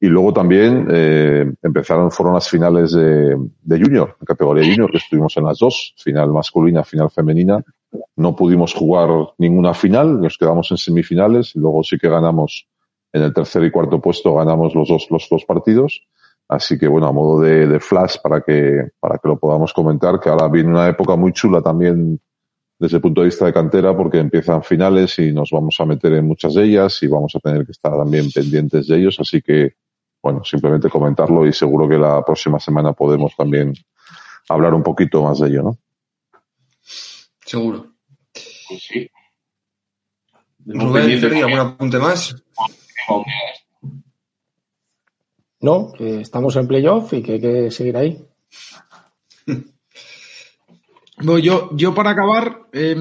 [0.03, 5.37] Y luego también eh, empezaron, fueron las finales de, de Junior, categoría Junior, que estuvimos
[5.37, 7.63] en las dos, final masculina, final femenina.
[8.17, 12.67] No pudimos jugar ninguna final, nos quedamos en semifinales y luego sí que ganamos
[13.13, 16.05] en el tercer y cuarto puesto, ganamos los dos, los dos partidos.
[16.49, 20.19] Así que bueno, a modo de, de, flash para que, para que lo podamos comentar,
[20.19, 22.19] que ahora viene una época muy chula también
[22.77, 26.11] desde el punto de vista de cantera, porque empiezan finales y nos vamos a meter
[26.11, 29.17] en muchas de ellas y vamos a tener que estar también pendientes de ellos.
[29.21, 29.75] Así que,
[30.23, 33.73] bueno, simplemente comentarlo y seguro que la próxima semana podemos también
[34.47, 35.77] hablar un poquito más de ello, ¿no?
[37.45, 37.93] Seguro.
[38.31, 39.09] Pues sí.
[40.65, 42.35] Rubén, ¿algún apunte más?
[45.59, 48.25] No, que estamos en playoff y que hay que seguir ahí.
[51.15, 52.95] Bueno, yo, yo para acabar, eh,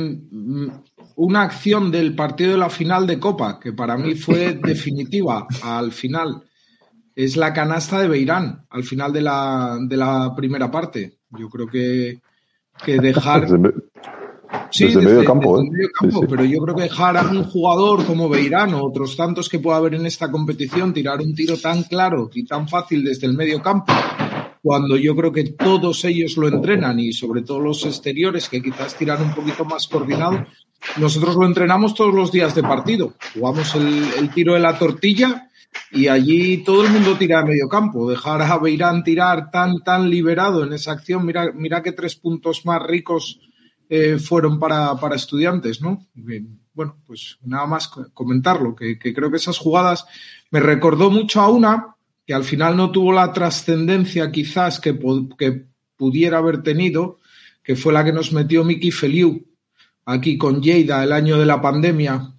[1.16, 5.92] una acción del partido de la final de Copa, que para mí fue definitiva al
[5.92, 6.44] final,
[7.14, 11.18] es la canasta de Beirán, al final de la, de la primera parte.
[11.30, 12.20] Yo creo que,
[12.84, 13.46] que dejar...
[14.70, 15.70] Sí, desde, desde, medio campo, desde ¿eh?
[15.72, 16.26] medio campo sí, sí.
[16.28, 19.78] pero yo creo que dejar a un jugador como Beirán o otros tantos que pueda
[19.78, 23.62] haber en esta competición tirar un tiro tan claro y tan fácil desde el medio
[23.62, 23.92] campo,
[24.62, 28.94] cuando yo creo que todos ellos lo entrenan y sobre todo los exteriores que quizás
[28.94, 30.44] tiran un poquito más coordinado,
[30.98, 33.14] nosotros lo entrenamos todos los días de partido.
[33.34, 35.48] Jugamos el, el tiro de la tortilla
[35.90, 38.08] y allí todo el mundo tira de medio campo.
[38.08, 42.64] Dejar a Beirán tirar tan, tan liberado en esa acción, mira, mira que tres puntos
[42.64, 43.40] más ricos
[43.88, 46.06] eh, fueron para, para, estudiantes, ¿no?
[46.74, 50.06] Bueno, pues nada más comentarlo, que, que, creo que esas jugadas
[50.50, 54.98] me recordó mucho a una que al final no tuvo la trascendencia quizás que,
[55.38, 57.20] que, pudiera haber tenido,
[57.62, 59.46] que fue la que nos metió Miki Feliu
[60.04, 62.32] aquí con Lleida el año de la pandemia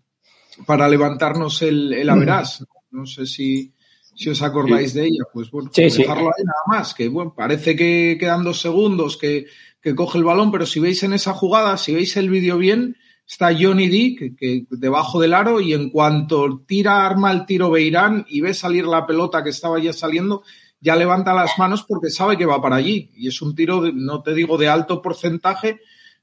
[0.66, 2.66] para levantarnos el, el Averas.
[2.94, 3.74] No sé si,
[4.16, 5.00] si os acordáis sí.
[5.00, 6.34] de ella, pues bueno, sí, dejarlo sí.
[6.38, 9.48] ahí nada más, que bueno, parece que quedan dos segundos, que
[9.84, 12.96] que coge el balón, pero si veis en esa jugada, si veis el vídeo bien,
[13.28, 17.70] está Johnny D, que, que, debajo del aro, y en cuanto tira arma el tiro
[17.70, 20.44] Beirán y ve salir la pelota que estaba ya saliendo,
[20.80, 23.12] ya levanta las manos porque sabe que va para allí.
[23.16, 25.82] Y es un tiro, de, no te digo de alto porcentaje,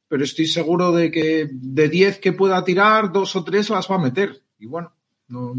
[0.09, 3.96] pero estoy seguro de que de 10 que pueda tirar, dos o tres las va
[3.96, 4.42] a meter.
[4.59, 4.94] Y bueno,
[5.28, 5.54] no,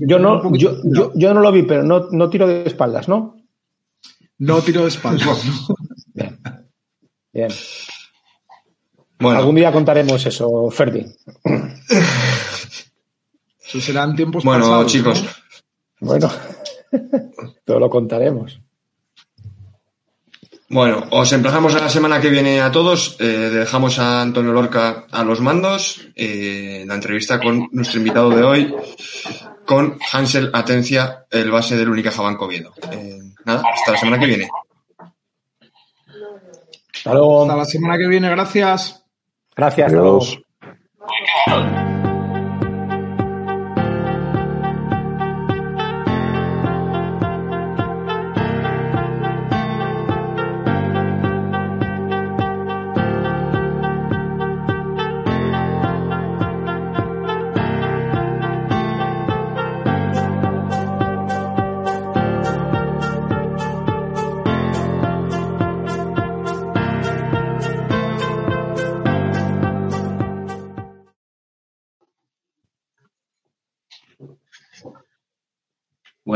[0.00, 0.80] yo, no, yo,
[1.14, 3.36] yo, no lo vi, pero no, no tiro de espaldas, ¿no?
[4.38, 5.42] No tiro de espaldas.
[6.14, 6.40] Bien.
[7.32, 7.50] Bien.
[9.18, 9.38] Bueno.
[9.38, 11.06] Algún día contaremos eso, Ferdi.
[13.64, 15.24] Eso serán tiempos bueno, chicos.
[16.00, 16.28] Bueno,
[17.64, 18.60] todo lo contaremos.
[20.72, 23.18] Bueno, os emplazamos a la semana que viene a todos.
[23.20, 26.00] Eh, dejamos a Antonio Lorca a los mandos.
[26.16, 28.74] Eh, la entrevista con nuestro invitado de hoy,
[29.66, 32.72] con Hansel Atencia, el base del Única Banco Oviedo.
[32.90, 34.48] Eh, nada, hasta la semana que viene.
[36.94, 37.42] Hasta luego.
[37.42, 39.04] Hasta la semana que viene, gracias.
[39.54, 39.92] Gracias.
[39.92, 40.38] Adiós.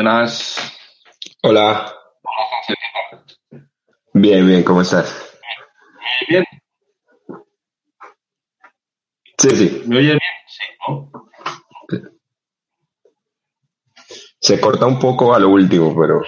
[0.07, 0.73] Buenas.
[1.42, 1.92] Hola.
[4.14, 5.37] Bien, bien, ¿cómo estás?
[6.29, 6.45] Bien.
[9.37, 9.83] Sí, sí.
[9.88, 10.21] ¿Me oye bien?
[11.88, 11.99] Sí,
[14.38, 16.23] Se corta un poco a lo último, pero.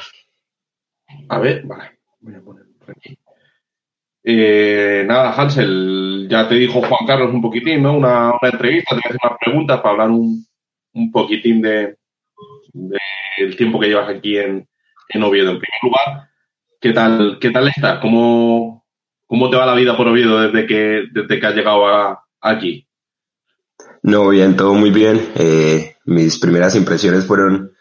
[1.28, 2.00] A ver, vale.
[2.18, 3.16] Voy a poner por aquí.
[4.24, 7.96] Eh, nada, Hansel, ya te dijo Juan Carlos un poquitín, ¿no?
[7.96, 10.44] Una, entrevista, te voy a hacer unas preguntas para hablar un,
[10.94, 11.96] un poquitín de,
[13.44, 14.68] del tiempo que llevas aquí en,
[15.08, 15.50] en, Oviedo.
[15.50, 16.28] En primer lugar,
[16.80, 18.00] ¿qué tal, qué tal estás?
[18.00, 18.86] ¿Cómo,
[19.26, 22.86] ¿Cómo te va la vida por Oviedo desde que, desde que has llegado aquí?
[24.02, 25.32] No, bien, todo muy bien.
[25.34, 27.72] Eh, mis primeras impresiones fueron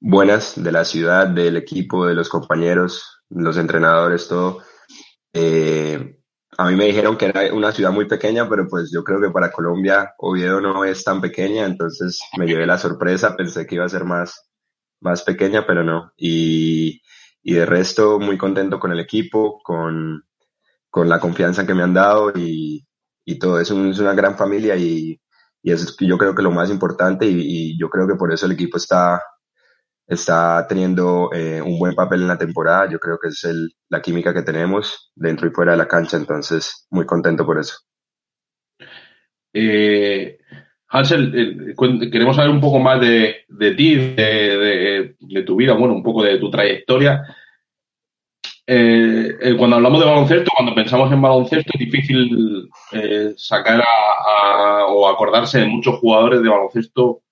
[0.00, 4.62] buenas de la ciudad, del equipo, de los compañeros, los entrenadores, todo.
[5.32, 6.18] Eh,
[6.56, 9.30] a mí me dijeron que era una ciudad muy pequeña, pero pues yo creo que
[9.30, 13.84] para Colombia Oviedo no es tan pequeña, entonces me llevé la sorpresa, pensé que iba
[13.84, 14.48] a ser más,
[15.04, 16.12] más pequeña, pero no.
[16.16, 17.02] Y,
[17.42, 20.24] y de resto muy contento con el equipo, con,
[20.90, 22.86] con la confianza que me han dado y,
[23.24, 23.60] y todo.
[23.60, 25.20] Es, una gran familia y,
[25.62, 28.32] y eso es yo creo que lo más importante y, y yo creo que por
[28.32, 29.22] eso el equipo está
[30.06, 32.88] está teniendo eh, un buen papel en la temporada.
[32.90, 36.16] Yo creo que es el, la química que tenemos dentro y fuera de la cancha,
[36.16, 37.76] entonces muy contento por eso.
[39.52, 40.38] Eh,
[40.94, 45.92] Hansel, eh, queremos saber un poco más de, de ti, de, de, tu vida, bueno,
[45.92, 47.20] un poco de tu trayectoria.
[48.64, 52.70] Eh, eh, cuando hablamos de baloncesto, cuando pensamos en baloncesto, es difícil
[53.36, 57.22] sacar a, a, o acordarse de muchos jugadores de baloncesto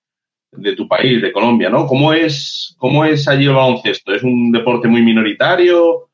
[0.51, 1.87] de tu país, de Colombia, ¿no?
[1.87, 4.13] ¿Cómo es, cómo es allí el baloncesto?
[4.13, 6.09] ¿Es un deporte muy minoritario?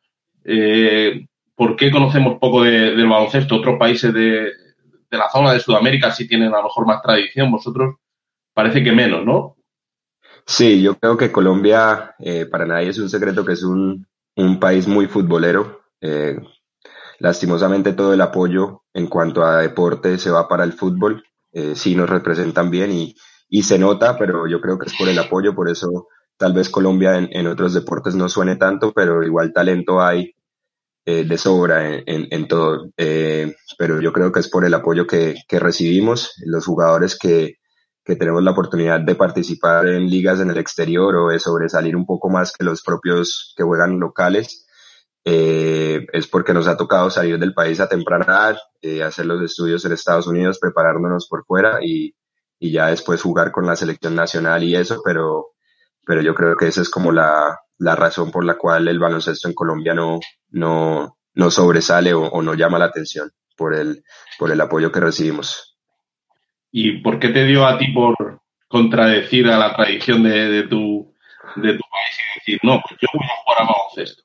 [1.55, 3.55] ¿Por qué conocemos poco de, del baloncesto?
[3.55, 4.51] Otros países de,
[5.09, 7.95] de, la zona de Sudamérica sí tienen a lo mejor más tradición, vosotros
[8.53, 9.55] parece que menos, ¿no?
[10.45, 14.59] Sí, yo creo que Colombia, eh, para nadie es un secreto que es un, un
[14.59, 15.81] país muy futbolero.
[16.01, 16.39] Eh,
[17.19, 21.23] lastimosamente todo el apoyo en cuanto a deporte se va para el fútbol.
[21.51, 23.15] Eh, sí nos representan bien y,
[23.47, 26.69] y se nota, pero yo creo que es por el apoyo, por eso tal vez
[26.69, 30.33] Colombia en, en otros deportes no suene tanto, pero igual talento hay
[31.11, 32.91] eh, de sobra en, todo.
[32.95, 37.55] Eh, pero yo creo que es por el apoyo que, que recibimos, los jugadores que,
[38.05, 42.05] que tenemos la oportunidad de participar en ligas en el exterior o de sobresalir un
[42.05, 44.67] poco más que los propios que juegan locales.
[45.25, 48.25] Eh, es porque nos ha tocado salir del país a temprana
[48.83, 52.15] edad, hacer los estudios en Estados Unidos, preparándonos por fuera y,
[52.59, 55.53] y ya después jugar con la selección nacional y eso, pero,
[56.05, 59.47] pero yo creo que esa es como la, la razón por la cual el baloncesto
[59.47, 60.19] en Colombia no,
[60.51, 64.03] no, no sobresale o, o, no llama la atención por el,
[64.37, 65.77] por el apoyo que recibimos.
[66.71, 71.15] ¿Y por qué te dio a ti por contradecir a la tradición de, de tu,
[71.55, 74.23] de tu país y decir, no, pues yo voy a jugar a baloncesto?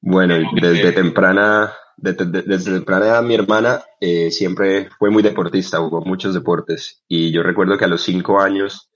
[0.00, 6.02] Bueno, desde temprana, desde, desde temprana edad mi hermana eh, siempre fue muy deportista, jugó
[6.02, 8.90] muchos deportes y yo recuerdo que a los cinco años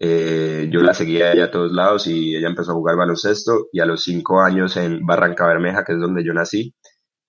[0.00, 3.80] eh, yo la seguía ella a todos lados y ella empezó a jugar baloncesto y
[3.80, 6.74] a los cinco años en Barranca Bermeja, que es donde yo nací,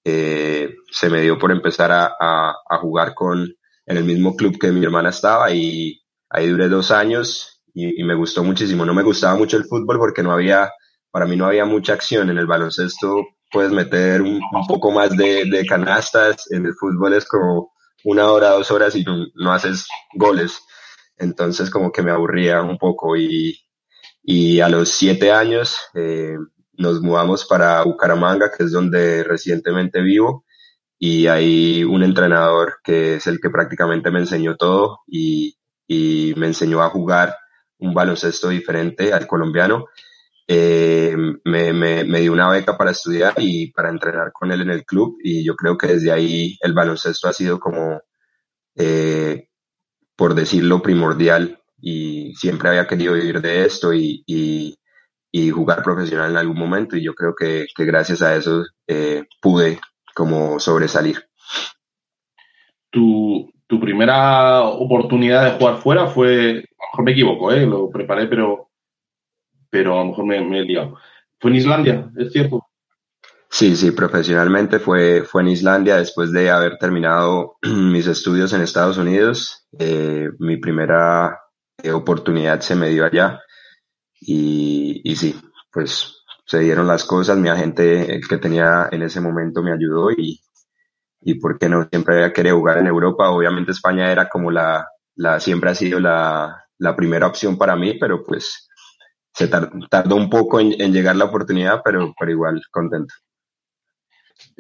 [0.06, 3.42] eh, se me dio por empezar a, a, jugar con
[3.86, 8.16] en el mismo club que mi hermana estaba y ahí duré dos años y, me
[8.16, 8.86] gustó muchísimo.
[8.86, 10.72] No me gustaba mucho el fútbol porque no había,
[11.12, 15.44] para mí no había mucha acción en el baloncesto puedes meter un, poco más de,
[15.46, 16.50] de, canastas.
[16.52, 17.74] En el fútbol es como
[18.06, 20.62] una hora, dos horas y no, haces goles.
[21.22, 23.60] Entonces como que me aburría un poco y,
[24.24, 26.36] y a los siete años eh,
[26.74, 30.46] nos mudamos para Bucaramanga, que es donde recientemente vivo,
[30.98, 35.58] y hay un entrenador que es el que prácticamente me enseñó todo y,
[35.88, 37.36] y me enseñó a jugar
[37.80, 39.86] un baloncesto diferente al colombiano.
[40.48, 41.16] Eh,
[41.46, 44.86] me, me, me, dio una beca para estudiar y para entrenar con él en el
[44.86, 48.02] club y yo creo que desde ahí el baloncesto ha sido como,
[48.76, 49.48] eh,
[50.22, 56.38] por decirlo, primordial y siempre había querido vivir de esto y, y, jugar profesional en
[56.38, 59.80] algún momento y yo creo que, que gracias a eso eh, pude
[60.14, 61.26] como sobresalir.
[62.92, 67.66] Tu, tu primera oportunidad de jugar fuera fue, a lo mejor me equivoco, ¿eh?
[67.66, 68.70] lo preparé, pero,
[69.72, 71.00] pero a lo mejor me, me he liado.
[71.40, 72.68] Fue en Islandia, ¿es cierto?
[73.52, 78.98] Sí, sí, profesionalmente fue, fue en Islandia después de haber terminado mis estudios en Estados
[78.98, 79.68] Unidos.
[79.78, 81.38] Eh, mi primera
[81.84, 83.42] eh, oportunidad se me dio allá
[84.22, 85.40] y, y sí,
[85.72, 87.38] pues se dieron las cosas.
[87.38, 90.40] Mi agente, el que tenía en ese momento, me ayudó y,
[91.22, 93.30] y por qué no, siempre había querido jugar en Europa.
[93.32, 97.96] Obviamente España era como la, la siempre ha sido la, la primera opción para mí,
[98.00, 98.70] pero pues
[99.34, 103.14] se tardó un poco en, llegar la oportunidad, pero, pero igual contento.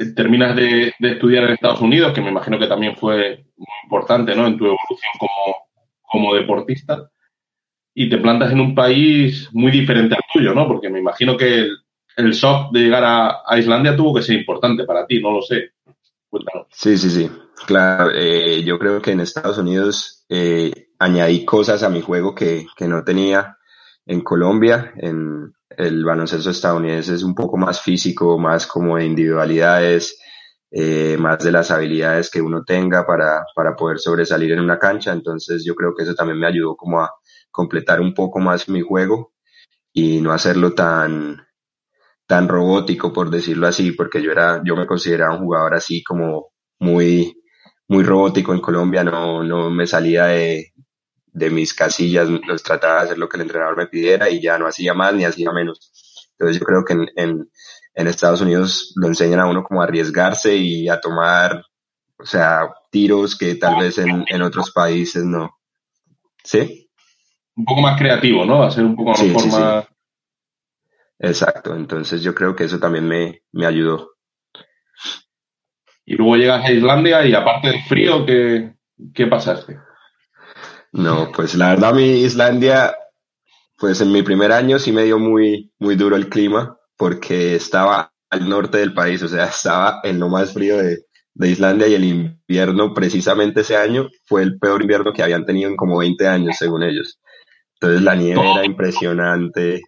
[0.02, 4.36] Eh, terminas de, estudiar en Estados Unidos, que me imagino que también fue muy importante
[4.36, 4.48] ¿no?
[4.48, 5.58] en tu evolución como,
[6.02, 7.10] como deportista,
[7.94, 10.66] y te plantas en un país muy diferente al tuyo, ¿no?
[10.68, 11.78] Porque me imagino que el,
[12.16, 15.42] el shock de llegar a, a Islandia tuvo que ser importante para ti, no lo
[15.42, 15.72] sé.
[16.70, 17.30] Sí, sí, sí.
[17.68, 22.66] Claro, eh, yo creo que en Estados Unidos eh, añadí cosas a mi juego que,
[22.78, 23.58] que no tenía
[24.06, 24.94] en Colombia.
[24.96, 30.20] En el baloncesto estadounidense es un poco más físico, más como de individualidades,
[30.72, 35.12] eh, más de las habilidades que uno tenga para, para poder sobresalir en una cancha.
[35.14, 37.12] Entonces yo creo que eso también me ayudó como a
[37.52, 39.34] completar un poco más mi juego
[39.94, 41.46] y no hacerlo tan,
[42.28, 46.52] tan robótico, por decirlo así, porque yo era, yo me consideraba un jugador así como
[46.80, 47.42] muy,
[47.90, 50.71] muy robótico en Colombia, no, no me salía de,
[51.32, 54.58] de mis casillas, los trataba de hacer lo que el entrenador me pidiera y ya
[54.58, 55.92] no hacía más ni hacía menos.
[56.32, 57.50] Entonces yo creo que en, en,
[57.94, 61.64] en Estados Unidos lo enseñan a uno como a arriesgarse y a tomar,
[62.18, 65.58] o sea, tiros que tal vez en, en otros países no.
[66.44, 66.90] ¿Sí?
[67.56, 68.64] Un poco más creativo, ¿no?
[68.64, 69.86] A ser un poco sí, más...
[71.20, 74.14] Exacto, entonces yo creo que eso también me, me ayudó.
[76.04, 78.74] Y luego llegas a Islandia y aparte del frío, ¿qué,
[79.14, 79.78] qué pasaste?
[80.92, 82.96] No, pues la verdad mi Islandia,
[83.78, 88.14] pues en mi primer año sí me dio muy, muy duro el clima porque estaba
[88.30, 91.96] al norte del país, o sea, estaba en lo más frío de, de Islandia y
[91.96, 96.28] el invierno precisamente ese año fue el peor invierno que habían tenido en como 20
[96.28, 97.20] años, según ellos.
[97.76, 99.82] Entonces la nieve era impresionante,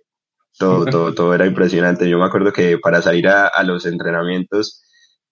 [0.57, 2.09] todo, todo, todo era impresionante.
[2.09, 4.83] Yo me acuerdo que para salir a, a los entrenamientos,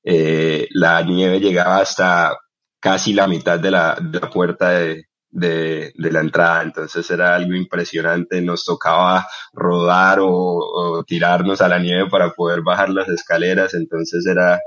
[0.04, 2.38] eh, la nieve llegaba hasta
[2.80, 6.64] casi la mitad de la, de la puerta de, de, de, la entrada.
[6.64, 8.42] Entonces era algo impresionante.
[8.42, 13.74] Nos tocaba rodar o, o, tirarnos a la nieve para poder bajar las escaleras.
[13.74, 14.60] Entonces era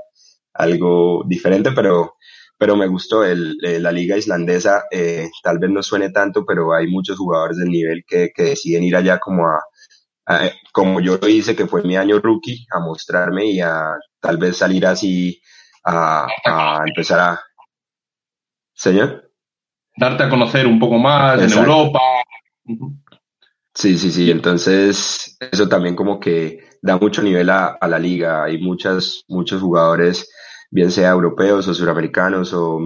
[0.53, 2.15] algo diferente, pero,
[2.57, 3.23] pero me gustó.
[3.23, 7.57] El, eh, la liga islandesa eh, tal vez no suene tanto, pero hay muchos jugadores
[7.57, 9.61] del nivel que, que deciden ir allá como a,
[10.27, 14.37] eh, como yo lo hice, que fue mi año rookie, a mostrarme y a tal
[14.37, 15.41] vez salir así
[15.83, 17.41] a, a empezar a...
[18.73, 19.24] Señor.
[19.97, 21.99] Darte a conocer un poco más en Europa.
[23.73, 24.31] Sí, sí, sí.
[24.31, 28.43] Entonces, eso también como que da mucho nivel a, a la liga.
[28.43, 30.29] Hay muchas, muchos jugadores,
[30.71, 32.79] bien sea europeos o suramericanos o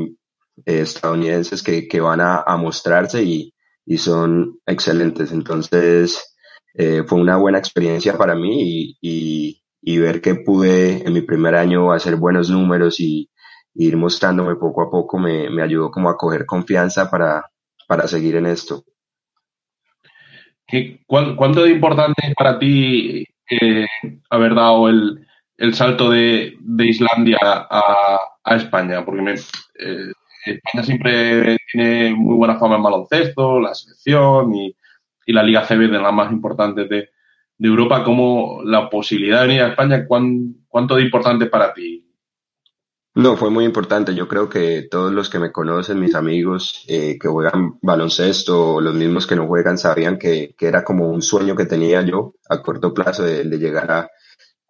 [0.66, 3.54] eh, estadounidenses, que, que van a, a mostrarse y,
[3.86, 5.32] y son excelentes.
[5.32, 6.36] Entonces,
[6.76, 11.22] eh, fue una buena experiencia para mí y, y, y, ver que pude en mi
[11.22, 13.30] primer año hacer buenos números y,
[13.80, 17.46] ir mostrándome poco a poco me, me ayudó como a coger confianza para,
[17.88, 18.84] para seguir en esto.
[21.08, 23.88] ¿Cuánto de importante es para ti eh,
[24.30, 25.26] haber dado el,
[25.58, 29.04] el salto de, de Islandia a, a, España?
[29.04, 30.12] Porque me, eh,
[30.46, 34.76] España siempre tiene muy buena fama en baloncesto, la selección y,
[35.26, 37.10] y la Liga CB de las más importantes de,
[37.58, 42.09] de Europa, como la posibilidad de venir a España, ¿cuán, ¿cuánto de importante para ti?
[43.20, 44.16] No, fue muy importante.
[44.16, 48.82] Yo creo que todos los que me conocen, mis amigos eh, que juegan baloncesto o
[48.82, 52.36] los mismos que no juegan, sabían que, que, era como un sueño que tenía yo
[52.50, 54.08] a corto plazo de, llegar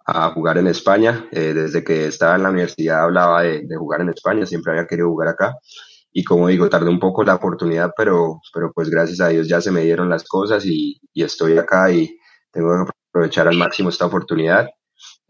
[0.03, 1.27] a, jugar en España.
[1.31, 4.87] Eh, desde que estaba en la universidad hablaba de, de, jugar en España, siempre había
[4.87, 5.53] querido jugar acá.
[6.11, 9.61] Y como digo, tardé un poco la oportunidad, pero, pero pues gracias a Dios ya
[9.61, 12.17] se me dieron las cosas y, y estoy acá y
[12.51, 14.69] tengo que aprovechar al máximo esta oportunidad.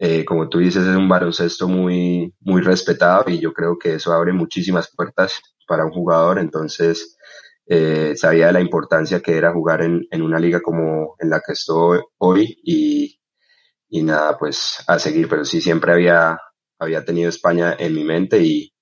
[0.02, 4.14] Eh, como tú dices, es un baloncesto muy, muy respetado y yo creo que eso
[4.14, 6.38] abre muchísimas puertas para un jugador.
[6.38, 7.18] Entonces,
[7.66, 11.42] eh, sabía de la importancia que era jugar en, en, una liga como en la
[11.46, 13.20] que estoy hoy y,
[13.90, 15.28] y nada, pues a seguir.
[15.28, 16.38] Pero sí, siempre había,
[16.78, 18.72] había tenido España en mi mente y,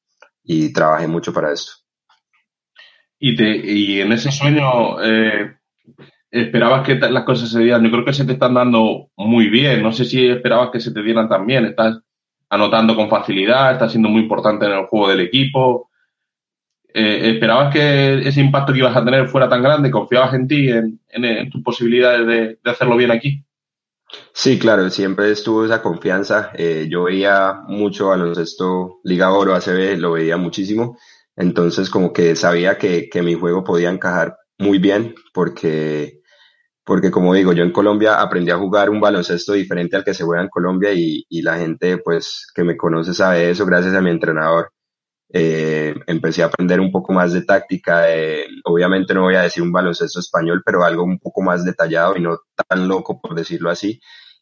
[0.45, 1.73] y trabajé mucho para esto.
[3.19, 5.59] Y, te, y en ese sueño, eh,
[6.31, 7.85] esperabas que las cosas se dieran.
[7.85, 9.83] Yo creo que se te están dando muy bien.
[9.83, 11.65] No sé si esperabas que se te dieran también.
[11.65, 11.99] Estás
[12.51, 15.91] anotando con facilidad, estás siendo muy importante en el juego del equipo.
[16.93, 19.91] Eh, ¿Esperabas que ese impacto que ibas a tener fuera tan grande?
[19.91, 23.45] ¿Confiabas en ti, en, en, tus posibilidades de, de, hacerlo bien aquí?
[24.33, 26.51] Sí, claro, siempre estuvo esa confianza.
[26.55, 30.97] Eh, yo veía mucho a baloncesto Liga Oro, ACB, lo veía muchísimo.
[31.37, 36.18] Entonces, como que sabía que, que mi juego podía encajar muy bien porque,
[36.89, 40.25] porque como digo, yo en Colombia aprendí a jugar un baloncesto diferente al que se
[40.25, 44.01] juega en Colombia y, y la gente pues que me conoce sabe eso gracias a
[44.01, 44.73] mi entrenador.
[45.31, 48.07] Eh, empecé a aprender un poco más de táctica,
[48.65, 52.23] obviamente no voy a decir un baloncesto español, pero algo un poco más detallado y
[52.23, 54.01] no tan loco por decirlo así.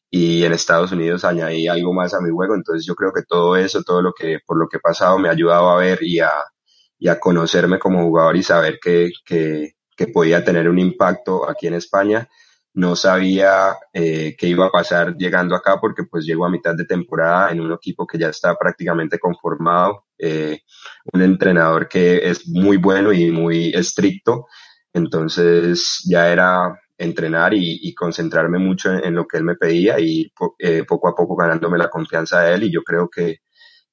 [0.08, 3.56] Y en Estados Unidos añadí algo más a mi juego, entonces yo creo que todo
[3.56, 6.20] eso, todo lo que por lo que he pasado me ha ayudado a ver y
[6.20, 6.30] a,
[6.98, 11.66] y a conocerme como jugador y saber que, que, que podía tener un impacto aquí
[11.66, 12.28] en España.
[12.74, 16.84] No sabía eh, qué iba a pasar llegando acá porque pues llego a mitad de
[16.84, 20.60] temporada en un equipo que ya está prácticamente conformado, eh,
[21.12, 24.46] un entrenador que es muy bueno y muy estricto,
[24.92, 30.32] entonces ya era entrenar y, concentrarme mucho en, en, lo que él me pedía y
[30.58, 33.38] eh, poco a poco ganándome la confianza de él y yo creo que,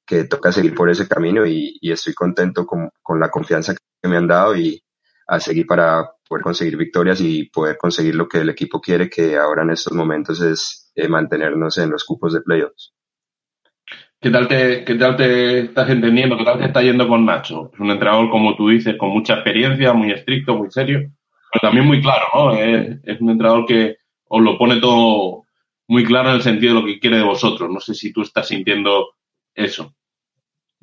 [0.05, 4.09] que toca seguir por ese camino y, y estoy contento con, con la confianza que
[4.09, 4.82] me han dado y,
[5.27, 9.37] a seguir para poder conseguir victorias y poder conseguir lo que el equipo quiere, que
[9.37, 12.93] ahora en estos momentos es eh, mantenernos en los cupos de playoffs.
[14.19, 16.37] ¿Qué tal, te, ¿Qué tal te estás entendiendo?
[16.37, 17.71] ¿Qué tal te está yendo con Nacho?
[17.73, 21.11] Es un entrenador, como tú dices, con mucha experiencia, muy estricto, muy serio,
[21.51, 22.53] pero también muy claro, ¿no?
[22.55, 23.97] Es, es un entrenador que
[24.29, 25.43] os lo pone todo
[25.87, 27.69] muy claro en el sentido de lo que quiere de vosotros.
[27.69, 29.09] No sé si tú estás sintiendo
[29.53, 29.93] eso.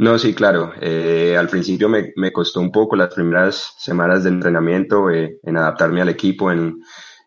[0.01, 0.72] No, sí, claro.
[0.80, 5.59] Eh, al principio me, me, costó un poco las primeras semanas de entrenamiento eh, en
[5.59, 6.80] adaptarme al equipo, en,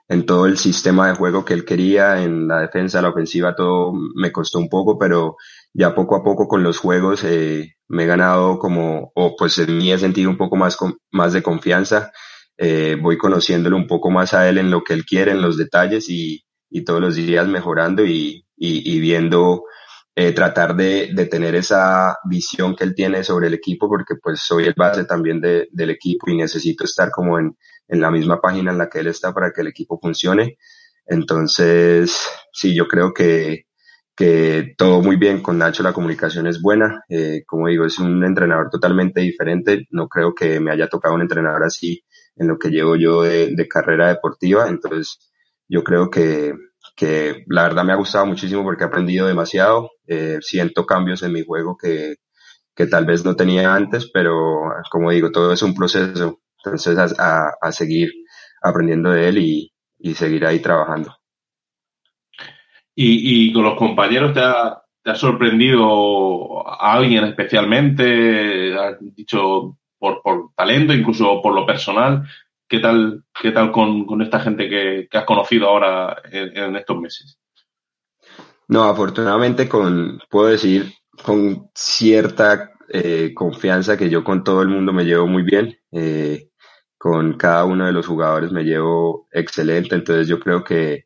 [0.08, 3.94] en, todo el sistema de juego que él quería, en la defensa, la ofensiva, todo
[4.16, 5.38] me costó un poco, pero
[5.72, 9.78] ya poco a poco con los juegos eh, me he ganado como, o pues en
[9.78, 10.76] mí he sentido un poco más,
[11.12, 12.12] más de confianza.
[12.58, 15.58] Eh, voy conociéndolo un poco más a él en lo que él quiere, en los
[15.58, 19.64] detalles y, y todos los días mejorando y, y, y viendo
[20.16, 24.42] eh, tratar de, de, tener esa visión que él tiene sobre el equipo, porque pues
[24.42, 27.58] soy el base también de, del equipo y necesito estar como en,
[27.88, 30.58] en la misma página en la que él está para que el equipo funcione.
[31.06, 33.66] Entonces, sí, yo creo que,
[34.16, 37.04] que todo muy bien con Nacho, la comunicación es buena.
[37.10, 39.88] Eh, como digo, es un entrenador totalmente diferente.
[39.92, 42.04] No creo que me haya tocado un entrenador así
[42.36, 44.68] en lo que llevo yo de, de carrera deportiva.
[44.70, 45.20] Entonces,
[45.68, 46.54] yo creo que,
[46.96, 49.92] que la verdad me ha gustado muchísimo porque he aprendido demasiado.
[50.08, 52.16] Eh, siento cambios en mi juego que,
[52.76, 56.40] que tal vez no tenía antes, pero como digo, todo es un proceso.
[56.64, 58.12] Entonces, a, a, seguir
[58.62, 61.18] aprendiendo de él y, y, seguir ahí trabajando.
[62.96, 68.78] ¿Y, y con los compañeros te ha, te ha sorprendido a alguien especialmente?
[68.80, 72.24] ¿Has dicho por, por talento, incluso por lo personal?
[72.74, 77.00] ¿Qué tal, qué tal con, con esta gente que, que, has conocido ahora en, estos
[77.00, 77.38] meses?
[78.68, 80.92] No, afortunadamente con, puedo decir,
[81.24, 85.78] con cierta eh, confianza que yo con todo el mundo me llevo muy bien.
[85.92, 86.50] Eh,
[86.98, 89.94] con cada uno de los jugadores me llevo excelente.
[89.94, 91.06] Entonces yo creo que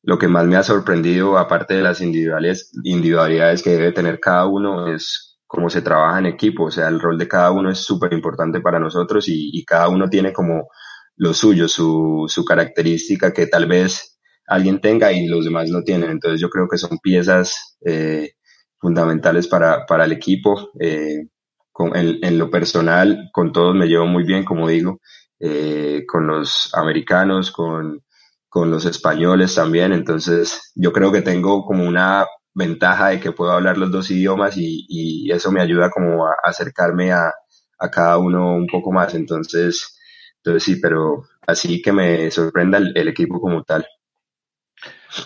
[0.00, 4.46] lo que más me ha sorprendido, aparte de las individuales, individualidades que debe tener cada
[4.46, 6.64] uno, es cómo se trabaja en equipo.
[6.64, 10.08] O sea, el rol de cada uno es súper importante para nosotros y cada uno
[10.08, 10.68] tiene como
[11.16, 16.10] lo suyo, su, su característica que tal vez alguien tenga y los demás no tienen.
[16.10, 18.32] Entonces yo creo que son piezas eh,
[18.78, 20.70] fundamentales para, para el equipo.
[20.80, 21.26] Eh,
[21.72, 25.00] con, en, en, lo personal, con todos me llevo muy bien, como digo,
[25.40, 28.02] eh, con los americanos, con,
[28.48, 29.92] con los españoles también.
[29.92, 34.56] Entonces yo creo que tengo como una ventaja de que puedo hablar los dos idiomas
[34.58, 37.32] y, y eso me ayuda como a acercarme a,
[37.78, 39.14] a cada uno un poco más.
[39.14, 39.98] Entonces,
[40.44, 43.86] entonces sí, pero así que me sorprenda el, el equipo como tal.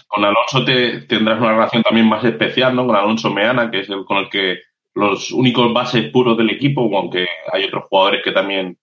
[0.09, 2.87] con Alonso te, tendrás una relación también más especial, ¿no?
[2.87, 4.59] Con Alonso Meana, que es el con el que
[4.95, 8.79] los únicos bases puros del equipo, aunque hay otros jugadores que también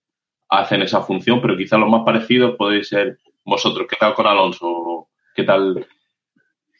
[0.50, 3.88] hacen esa función, pero quizá los más parecidos podéis ser vosotros.
[3.90, 5.08] ¿Qué tal con Alonso?
[5.36, 5.88] ¿Qué tal?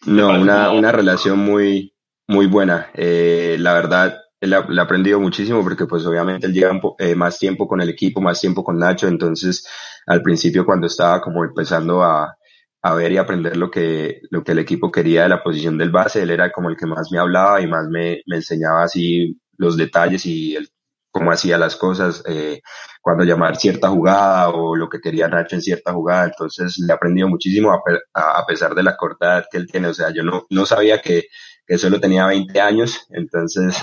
[0.06, 1.94] No, una, una relación muy,
[2.28, 2.90] muy buena.
[2.94, 7.68] Eh, la verdad, le he aprendido muchísimo porque pues obviamente él lleva eh, más tiempo
[7.68, 9.68] con el equipo, más tiempo con Nacho, entonces
[10.06, 12.36] al principio cuando estaba como empezando a,
[12.82, 15.92] a ver y aprender lo que, lo que el equipo quería de la posición del
[15.92, 19.40] base, él era como el que más me hablaba y más me, me enseñaba así
[19.58, 20.68] los detalles y el,
[21.14, 22.62] cómo hacía las cosas, eh,
[23.00, 26.26] cuando llamar cierta jugada o lo que quería Nacho en cierta jugada.
[26.26, 29.90] Entonces le he aprendido muchísimo a, pesar de la corta que él tiene.
[29.90, 31.26] O sea, yo no, no sabía que,
[31.66, 33.76] que solo tenía 20 años, entonces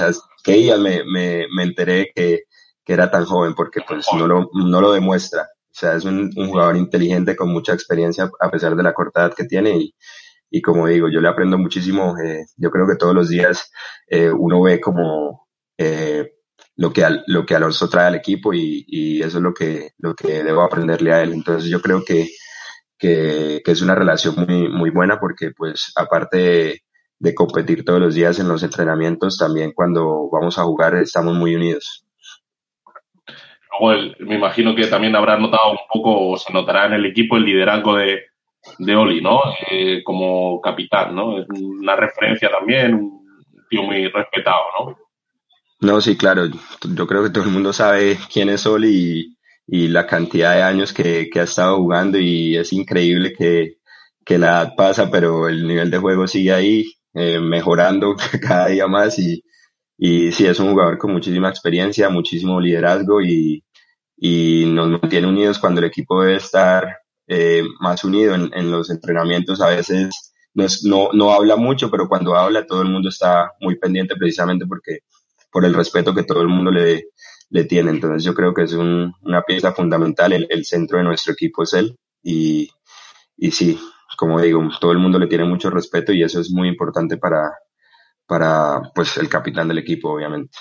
[0.45, 2.45] que ella me, me, me enteré que,
[2.85, 5.43] que era tan joven porque pues no lo, no lo demuestra.
[5.43, 9.21] O sea, es un, un, jugador inteligente con mucha experiencia a pesar de la corta
[9.21, 9.95] edad que tiene y,
[10.51, 12.17] y como digo, yo le aprendo muchísimo.
[12.19, 13.71] Eh, yo creo que todos los días
[14.09, 16.33] eh, uno ve como eh,
[16.77, 20.15] lo, que, lo que Alonso trae al equipo y, y, eso es lo que, lo
[20.15, 21.33] que debo aprenderle a él.
[21.33, 22.29] Entonces yo creo que,
[22.99, 26.83] que, que es una relación muy, muy buena porque pues aparte
[27.21, 31.55] de, competir todos los días en los entrenamientos, también cuando vamos a jugar estamos muy
[31.55, 32.05] unidos
[34.19, 37.45] me imagino que también habrá notado un poco, o se notará en el equipo el
[37.45, 38.25] liderazgo de,
[38.79, 39.41] de Oli, ¿no?
[39.71, 41.41] Eh, como capitán, ¿no?
[41.41, 43.25] Es una referencia también, un
[43.69, 44.99] tío muy respetado, ¿no?
[45.81, 46.47] No, sí, claro.
[46.95, 50.63] Yo creo que todo el mundo sabe quién es Oli y, y la cantidad de
[50.63, 53.77] años que, que, ha estado jugando y es increíble que,
[54.25, 56.85] que, la edad pasa, pero el nivel de juego sigue ahí,
[57.15, 59.43] eh, mejorando cada día más y,
[59.99, 63.65] y sí, es un jugador con muchísima experiencia, muchísimo liderazgo y,
[64.17, 68.91] y nos mantiene unidos cuando el equipo debe estar eh, más unido en, en, los
[68.91, 69.61] entrenamientos.
[69.61, 73.53] A veces no, es, no, no habla mucho, pero cuando habla todo el mundo está
[73.61, 75.01] muy pendiente precisamente porque
[75.51, 77.07] por el respeto que todo el mundo le,
[77.51, 77.91] le tiene.
[77.91, 80.33] Entonces yo creo que es un, una pieza fundamental.
[80.33, 82.71] El, el, centro de nuestro equipo es él y,
[83.37, 83.79] y sí,
[84.21, 87.51] como digo, todo el mundo le tiene mucho respeto y eso es muy importante para,
[88.27, 90.59] para pues el capitán del equipo, obviamente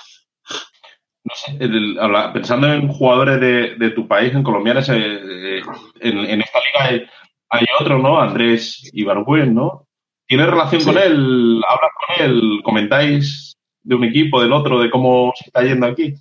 [1.26, 1.98] no sé, el,
[2.34, 5.60] pensando en jugadores de, de, tu país, en colombianos, eh,
[6.00, 7.06] en, en, esta liga hay,
[7.50, 8.22] hay, otro, ¿no?
[8.22, 9.86] Andrés Ibargüen, ¿no?
[10.26, 10.88] ¿Tienes relación sí.
[10.88, 11.62] con él?
[11.68, 12.62] ¿Hablas con él?
[12.64, 16.14] ¿Comentáis de un equipo, del otro, de cómo se está yendo aquí?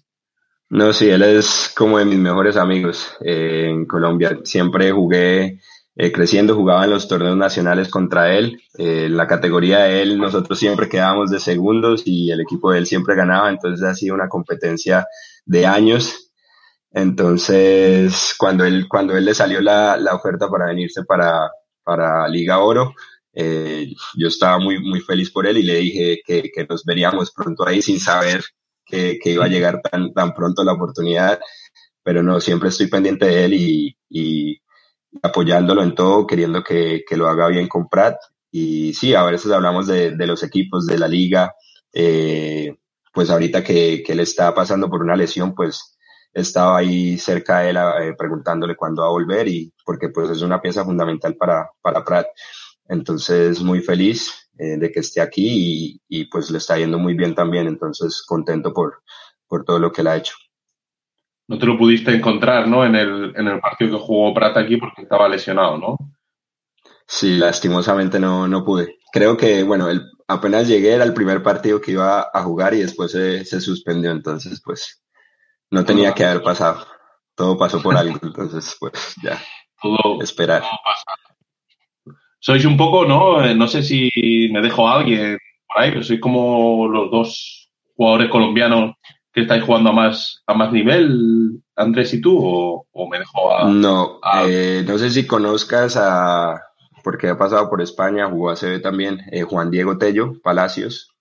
[0.70, 4.41] No, sí, él es como de mis mejores amigos eh, en Colombia.
[4.43, 5.61] Siempre jugué
[6.01, 8.63] eh, creciendo jugaba en los torneos nacionales contra él.
[8.79, 12.79] Eh, en la categoría de él nosotros siempre quedábamos de segundos y el equipo de
[12.79, 15.07] él siempre ganaba, entonces ha sido una competencia
[15.45, 16.31] de años.
[16.93, 21.51] Entonces, cuando él, cuando él le salió la, la oferta para venirse para,
[21.83, 22.95] para Liga Oro,
[23.33, 27.33] eh, yo estaba muy, muy feliz por él y le dije que, que nos veríamos
[27.33, 28.45] pronto ahí sin saber
[28.87, 31.41] que, que, iba a llegar tan, tan pronto la oportunidad.
[32.05, 34.61] Pero no, siempre estoy pendiente de él y, y
[35.23, 38.17] apoyándolo en todo, queriendo que, que, lo haga bien con Prat.
[38.51, 41.55] Y sí, a veces hablamos de, de los equipos, de la liga.
[41.93, 42.77] Eh,
[43.13, 45.99] pues ahorita que, que él está pasando por una lesión, pues
[46.33, 50.43] estaba ahí cerca de él eh, preguntándole cuándo va a volver y porque pues es
[50.43, 52.27] una pieza fundamental para, para Prat.
[52.89, 57.15] Entonces, muy feliz eh, de que esté aquí y, y, pues le está yendo muy
[57.15, 57.67] bien también.
[57.67, 59.03] Entonces, contento por,
[59.47, 60.35] por todo lo que él ha hecho
[61.49, 62.85] no te lo pudiste encontrar, ¿no?
[62.85, 65.97] En el, en el partido que jugó Prata aquí porque estaba lesionado, ¿no?
[67.07, 68.99] Sí, lastimosamente no, no pude.
[69.11, 72.81] Creo que, bueno, el, apenas llegué era el primer partido que iba a jugar y
[72.81, 75.03] después se, se suspendió, entonces pues
[75.71, 76.87] no tenía que haber pasado.
[77.35, 79.43] Todo pasó por algo, entonces pues ya.
[79.81, 80.61] Todo, esperar.
[80.61, 80.71] Todo
[82.41, 83.45] sois un poco, ¿no?
[83.45, 84.11] Eh, no sé si
[84.53, 88.95] me dejo a alguien por ahí, pero sois como los dos jugadores colombianos
[89.39, 93.57] que estáis jugando a más, a más nivel, Andrés y tú, o, o me dejo
[93.57, 93.68] a...
[93.68, 94.45] No, a...
[94.49, 96.61] Eh, no sé si conozcas a,
[97.05, 101.14] porque ha pasado por España, jugó a CB también, eh, Juan Diego Tello Palacios,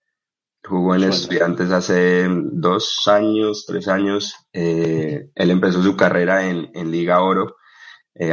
[0.63, 6.89] jugó en Estudiantes hace dos años, tres años, eh, él empezó su carrera en, en
[6.91, 7.55] Liga Oro,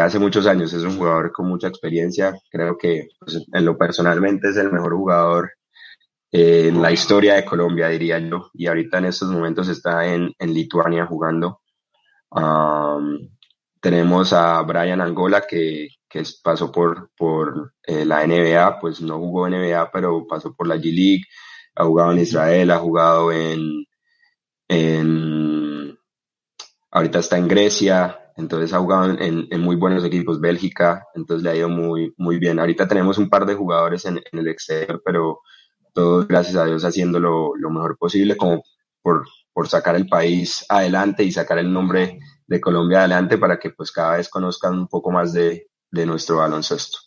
[0.01, 4.49] hace muchos años, es un jugador con mucha experiencia, creo que pues, en lo personalmente
[4.49, 5.51] es el mejor jugador
[6.37, 10.53] en la historia de Colombia, diría yo, y ahorita en estos momentos está en, en
[10.53, 11.61] Lituania jugando.
[12.29, 13.29] Um,
[13.81, 19.49] tenemos a Brian Angola que, que pasó por, por eh, la NBA, pues no jugó
[19.49, 21.23] NBA, pero pasó por la G-League,
[21.77, 23.85] ha jugado en Israel, ha jugado en,
[24.67, 25.97] en
[26.91, 31.51] ahorita está en Grecia, entonces ha jugado en, en, muy buenos equipos, Bélgica, entonces le
[31.51, 32.59] ha ido muy, muy bien.
[32.59, 35.39] Ahorita tenemos un par de jugadores en, en el exterior, pero
[35.95, 38.63] todos, gracias a Dios, haciendo lo, lo mejor posible como
[39.01, 43.71] por, por sacar el país adelante y sacar el nombre de Colombia adelante para que
[43.71, 46.99] pues cada vez conozcan un poco más de, de nuestro baloncesto.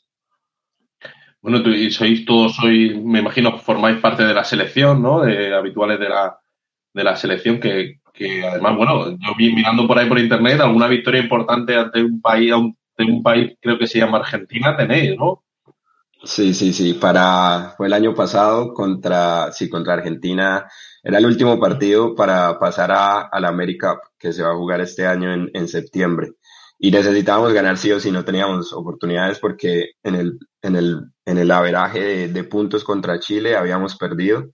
[1.41, 5.21] Bueno, tú, y sois todos, sois, me imagino que formáis parte de la selección, ¿no?
[5.21, 6.37] De, habituales de la,
[6.93, 10.87] de la selección que, que además, bueno, yo vi mirando por ahí por internet alguna
[10.87, 15.43] victoria importante ante un país, ante un país creo que se llama Argentina, tenéis, ¿no?
[16.23, 16.93] Sí, sí, sí.
[16.95, 20.69] Para, fue el año pasado contra, sí, contra Argentina.
[21.03, 24.81] Era el último partido para pasar a, a la América que se va a jugar
[24.81, 26.31] este año en, en septiembre
[26.79, 31.37] y necesitábamos ganar sí o sí, no teníamos oportunidades porque en el, en el, en
[31.37, 34.45] el averaje de, puntos contra Chile habíamos perdido.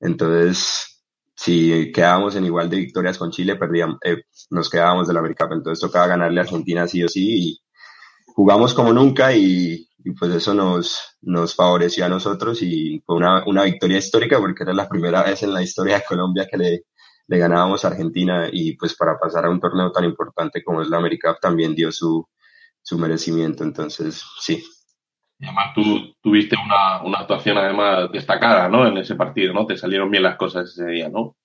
[0.00, 1.04] Entonces,
[1.36, 5.48] si quedábamos en igual de victorias con Chile, perdíamos, eh, nos quedábamos del América.
[5.50, 7.60] Entonces tocaba ganarle a Argentina sí o sí y
[8.26, 13.44] jugamos como nunca y, y, pues eso nos, nos favoreció a nosotros y fue una,
[13.46, 16.84] una victoria histórica porque era la primera vez en la historia de Colombia que le,
[17.30, 20.88] le ganábamos a Argentina y pues para pasar a un torneo tan importante como es
[20.88, 22.26] la América también dio su,
[22.82, 23.62] su merecimiento.
[23.62, 24.64] Entonces, sí.
[25.38, 28.86] Y además tú tuviste una, una, actuación además destacada, ¿no?
[28.86, 29.64] En ese partido, ¿no?
[29.64, 31.36] Te salieron bien las cosas ese día, ¿no?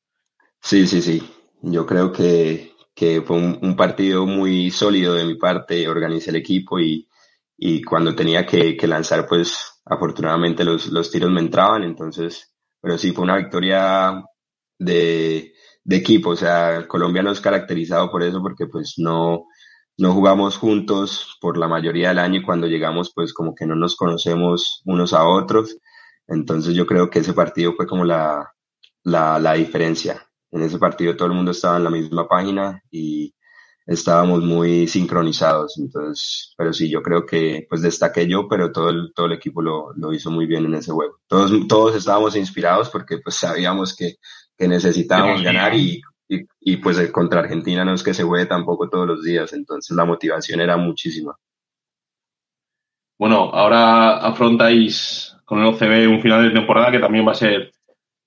[0.59, 1.23] Sí, sí, sí.
[1.61, 6.37] Yo creo que, que fue un, un, partido muy sólido de mi parte, organicé el
[6.37, 7.07] equipo y,
[7.57, 12.97] y cuando tenía que, que lanzar, pues afortunadamente los, los tiros me entraban, entonces, pero
[12.97, 14.23] sí fue una victoria
[14.79, 15.53] de,
[15.83, 16.31] de equipo.
[16.31, 19.45] O sea, Colombia no es caracterizado por eso porque pues no,
[19.97, 23.75] no jugamos juntos por la mayoría del año y cuando llegamos pues como que no
[23.75, 25.77] nos conocemos unos a otros.
[26.27, 28.51] Entonces yo creo que ese partido fue como la,
[29.03, 30.27] la, la diferencia.
[30.51, 33.34] En ese partido todo el mundo estaba en la misma página y
[33.85, 35.77] estábamos muy sincronizados.
[35.77, 39.61] Entonces, pero sí, yo creo que pues destaqué yo, pero todo el, todo el equipo
[39.61, 41.19] lo, lo hizo muy bien en ese juego.
[41.27, 44.15] Todos, todos estábamos inspirados porque pues sabíamos que
[44.57, 48.89] que necesitábamos ganar y, y, y, pues contra Argentina no es que se juegue tampoco
[48.89, 51.35] todos los días, entonces la motivación era muchísima.
[53.17, 57.71] Bueno, ahora afrontáis con el OCB un final de temporada que también va a ser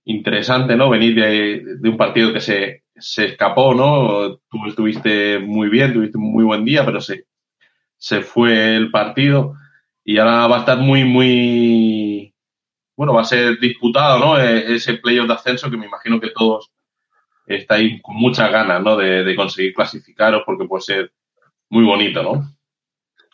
[0.09, 0.89] interesante, ¿no?
[0.89, 4.39] Venir de, de un partido que se, se escapó, ¿no?
[4.51, 7.27] Tú estuviste muy bien, tuviste un muy buen día, pero se,
[7.99, 9.55] se fue el partido
[10.03, 12.35] y ahora va a estar muy, muy,
[12.97, 14.39] bueno, va a ser disputado, ¿no?
[14.39, 16.71] E, ese playoff de ascenso que me imagino que todos
[17.47, 18.97] estáis con muchas ganas, ¿no?
[18.97, 21.13] De, de, conseguir clasificaros porque puede ser
[21.69, 22.51] muy bonito, ¿no?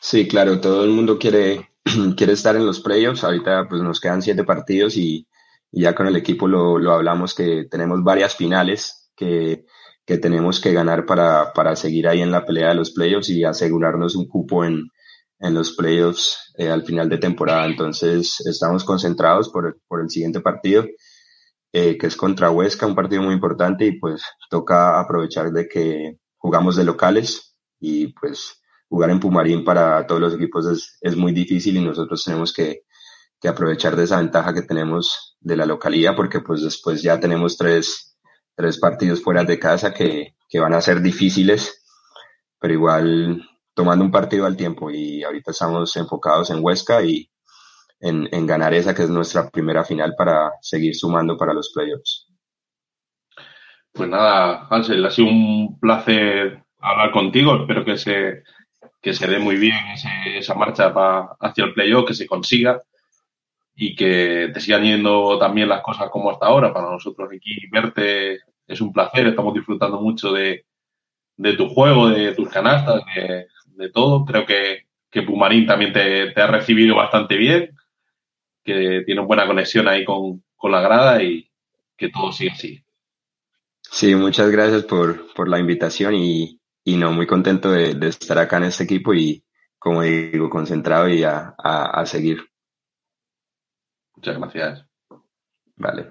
[0.01, 1.71] Sí, claro, todo el mundo quiere,
[2.17, 3.23] quiere estar en los playoffs.
[3.23, 5.29] Ahorita pues nos quedan siete partidos y,
[5.75, 9.67] y ya con el equipo lo, lo, hablamos que tenemos varias finales que,
[10.07, 13.43] que tenemos que ganar para, para seguir ahí en la pelea de los playoffs y
[13.43, 14.85] asegurarnos un cupo en,
[15.41, 17.67] en los playoffs eh, al final de temporada.
[17.67, 20.87] Entonces estamos concentrados por, por el siguiente partido,
[21.73, 26.19] eh, que es contra Huesca, un partido muy importante y pues toca aprovechar de que
[26.37, 31.33] jugamos de locales y pues jugar en Pumarín para todos los equipos es, es muy
[31.33, 32.84] difícil y nosotros tenemos que,
[33.45, 37.59] que aprovechar de esa ventaja que tenemos de la localidad porque pues después ya tenemos
[37.59, 38.17] tres,
[38.57, 41.85] tres partidos fuera de casa que, que van a ser difíciles,
[42.59, 47.29] pero igual tomando un partido al tiempo y ahorita estamos enfocados en Huesca y
[48.01, 52.27] en, en ganar esa que es nuestra primera final para seguir sumando para los playoffs.
[53.93, 57.57] Pues nada, Hansel, ha sido un placer hablar contigo.
[57.57, 58.43] Espero que se,
[59.03, 60.95] que se dé muy bien ese, esa marcha
[61.41, 62.81] hacia el playoff, que se consiga
[63.77, 66.73] y que te sigan yendo también las cosas como hasta ahora.
[66.73, 70.65] Para nosotros aquí verte es un placer, estamos disfrutando mucho de,
[71.37, 73.03] de tu juego, de tus canastas,
[73.77, 74.25] de, todo.
[74.25, 77.77] Creo que, que Pumarín también te, ha recibido bastante bien,
[78.63, 81.51] que tiene buena conexión ahí con, con la grada y
[81.97, 82.83] que todo siga así.
[83.83, 88.57] Sí, muchas gracias por, por la invitación y, y no, muy contento de, estar acá
[88.57, 89.45] en este equipo y,
[89.79, 92.54] como digo, concentrado y a, a seguir.
[94.25, 94.87] Muchas gracias.
[95.77, 96.11] Vale.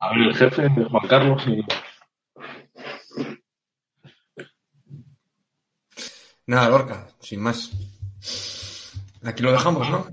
[0.00, 1.42] A ver, el jefe, Juan Carlos.
[1.46, 1.64] Y...
[6.46, 7.70] Nada, Lorca, sin más.
[9.24, 10.06] Aquí lo dejamos, ¿no?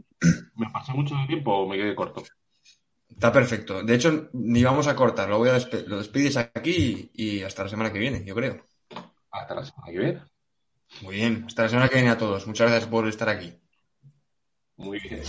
[0.56, 2.24] ¿Me pasé mucho de tiempo o me quedé corto?
[3.10, 3.84] Está perfecto.
[3.84, 5.28] De hecho, ni vamos a cortar.
[5.28, 8.66] Lo, voy a despe lo despides aquí y hasta la semana que viene, yo creo.
[9.30, 10.22] Hasta la semana que viene.
[11.02, 11.44] Muy bien.
[11.48, 12.48] Hasta la semana que viene a todos.
[12.48, 13.60] Muchas gracias por estar aquí.
[14.78, 15.22] Muy bien.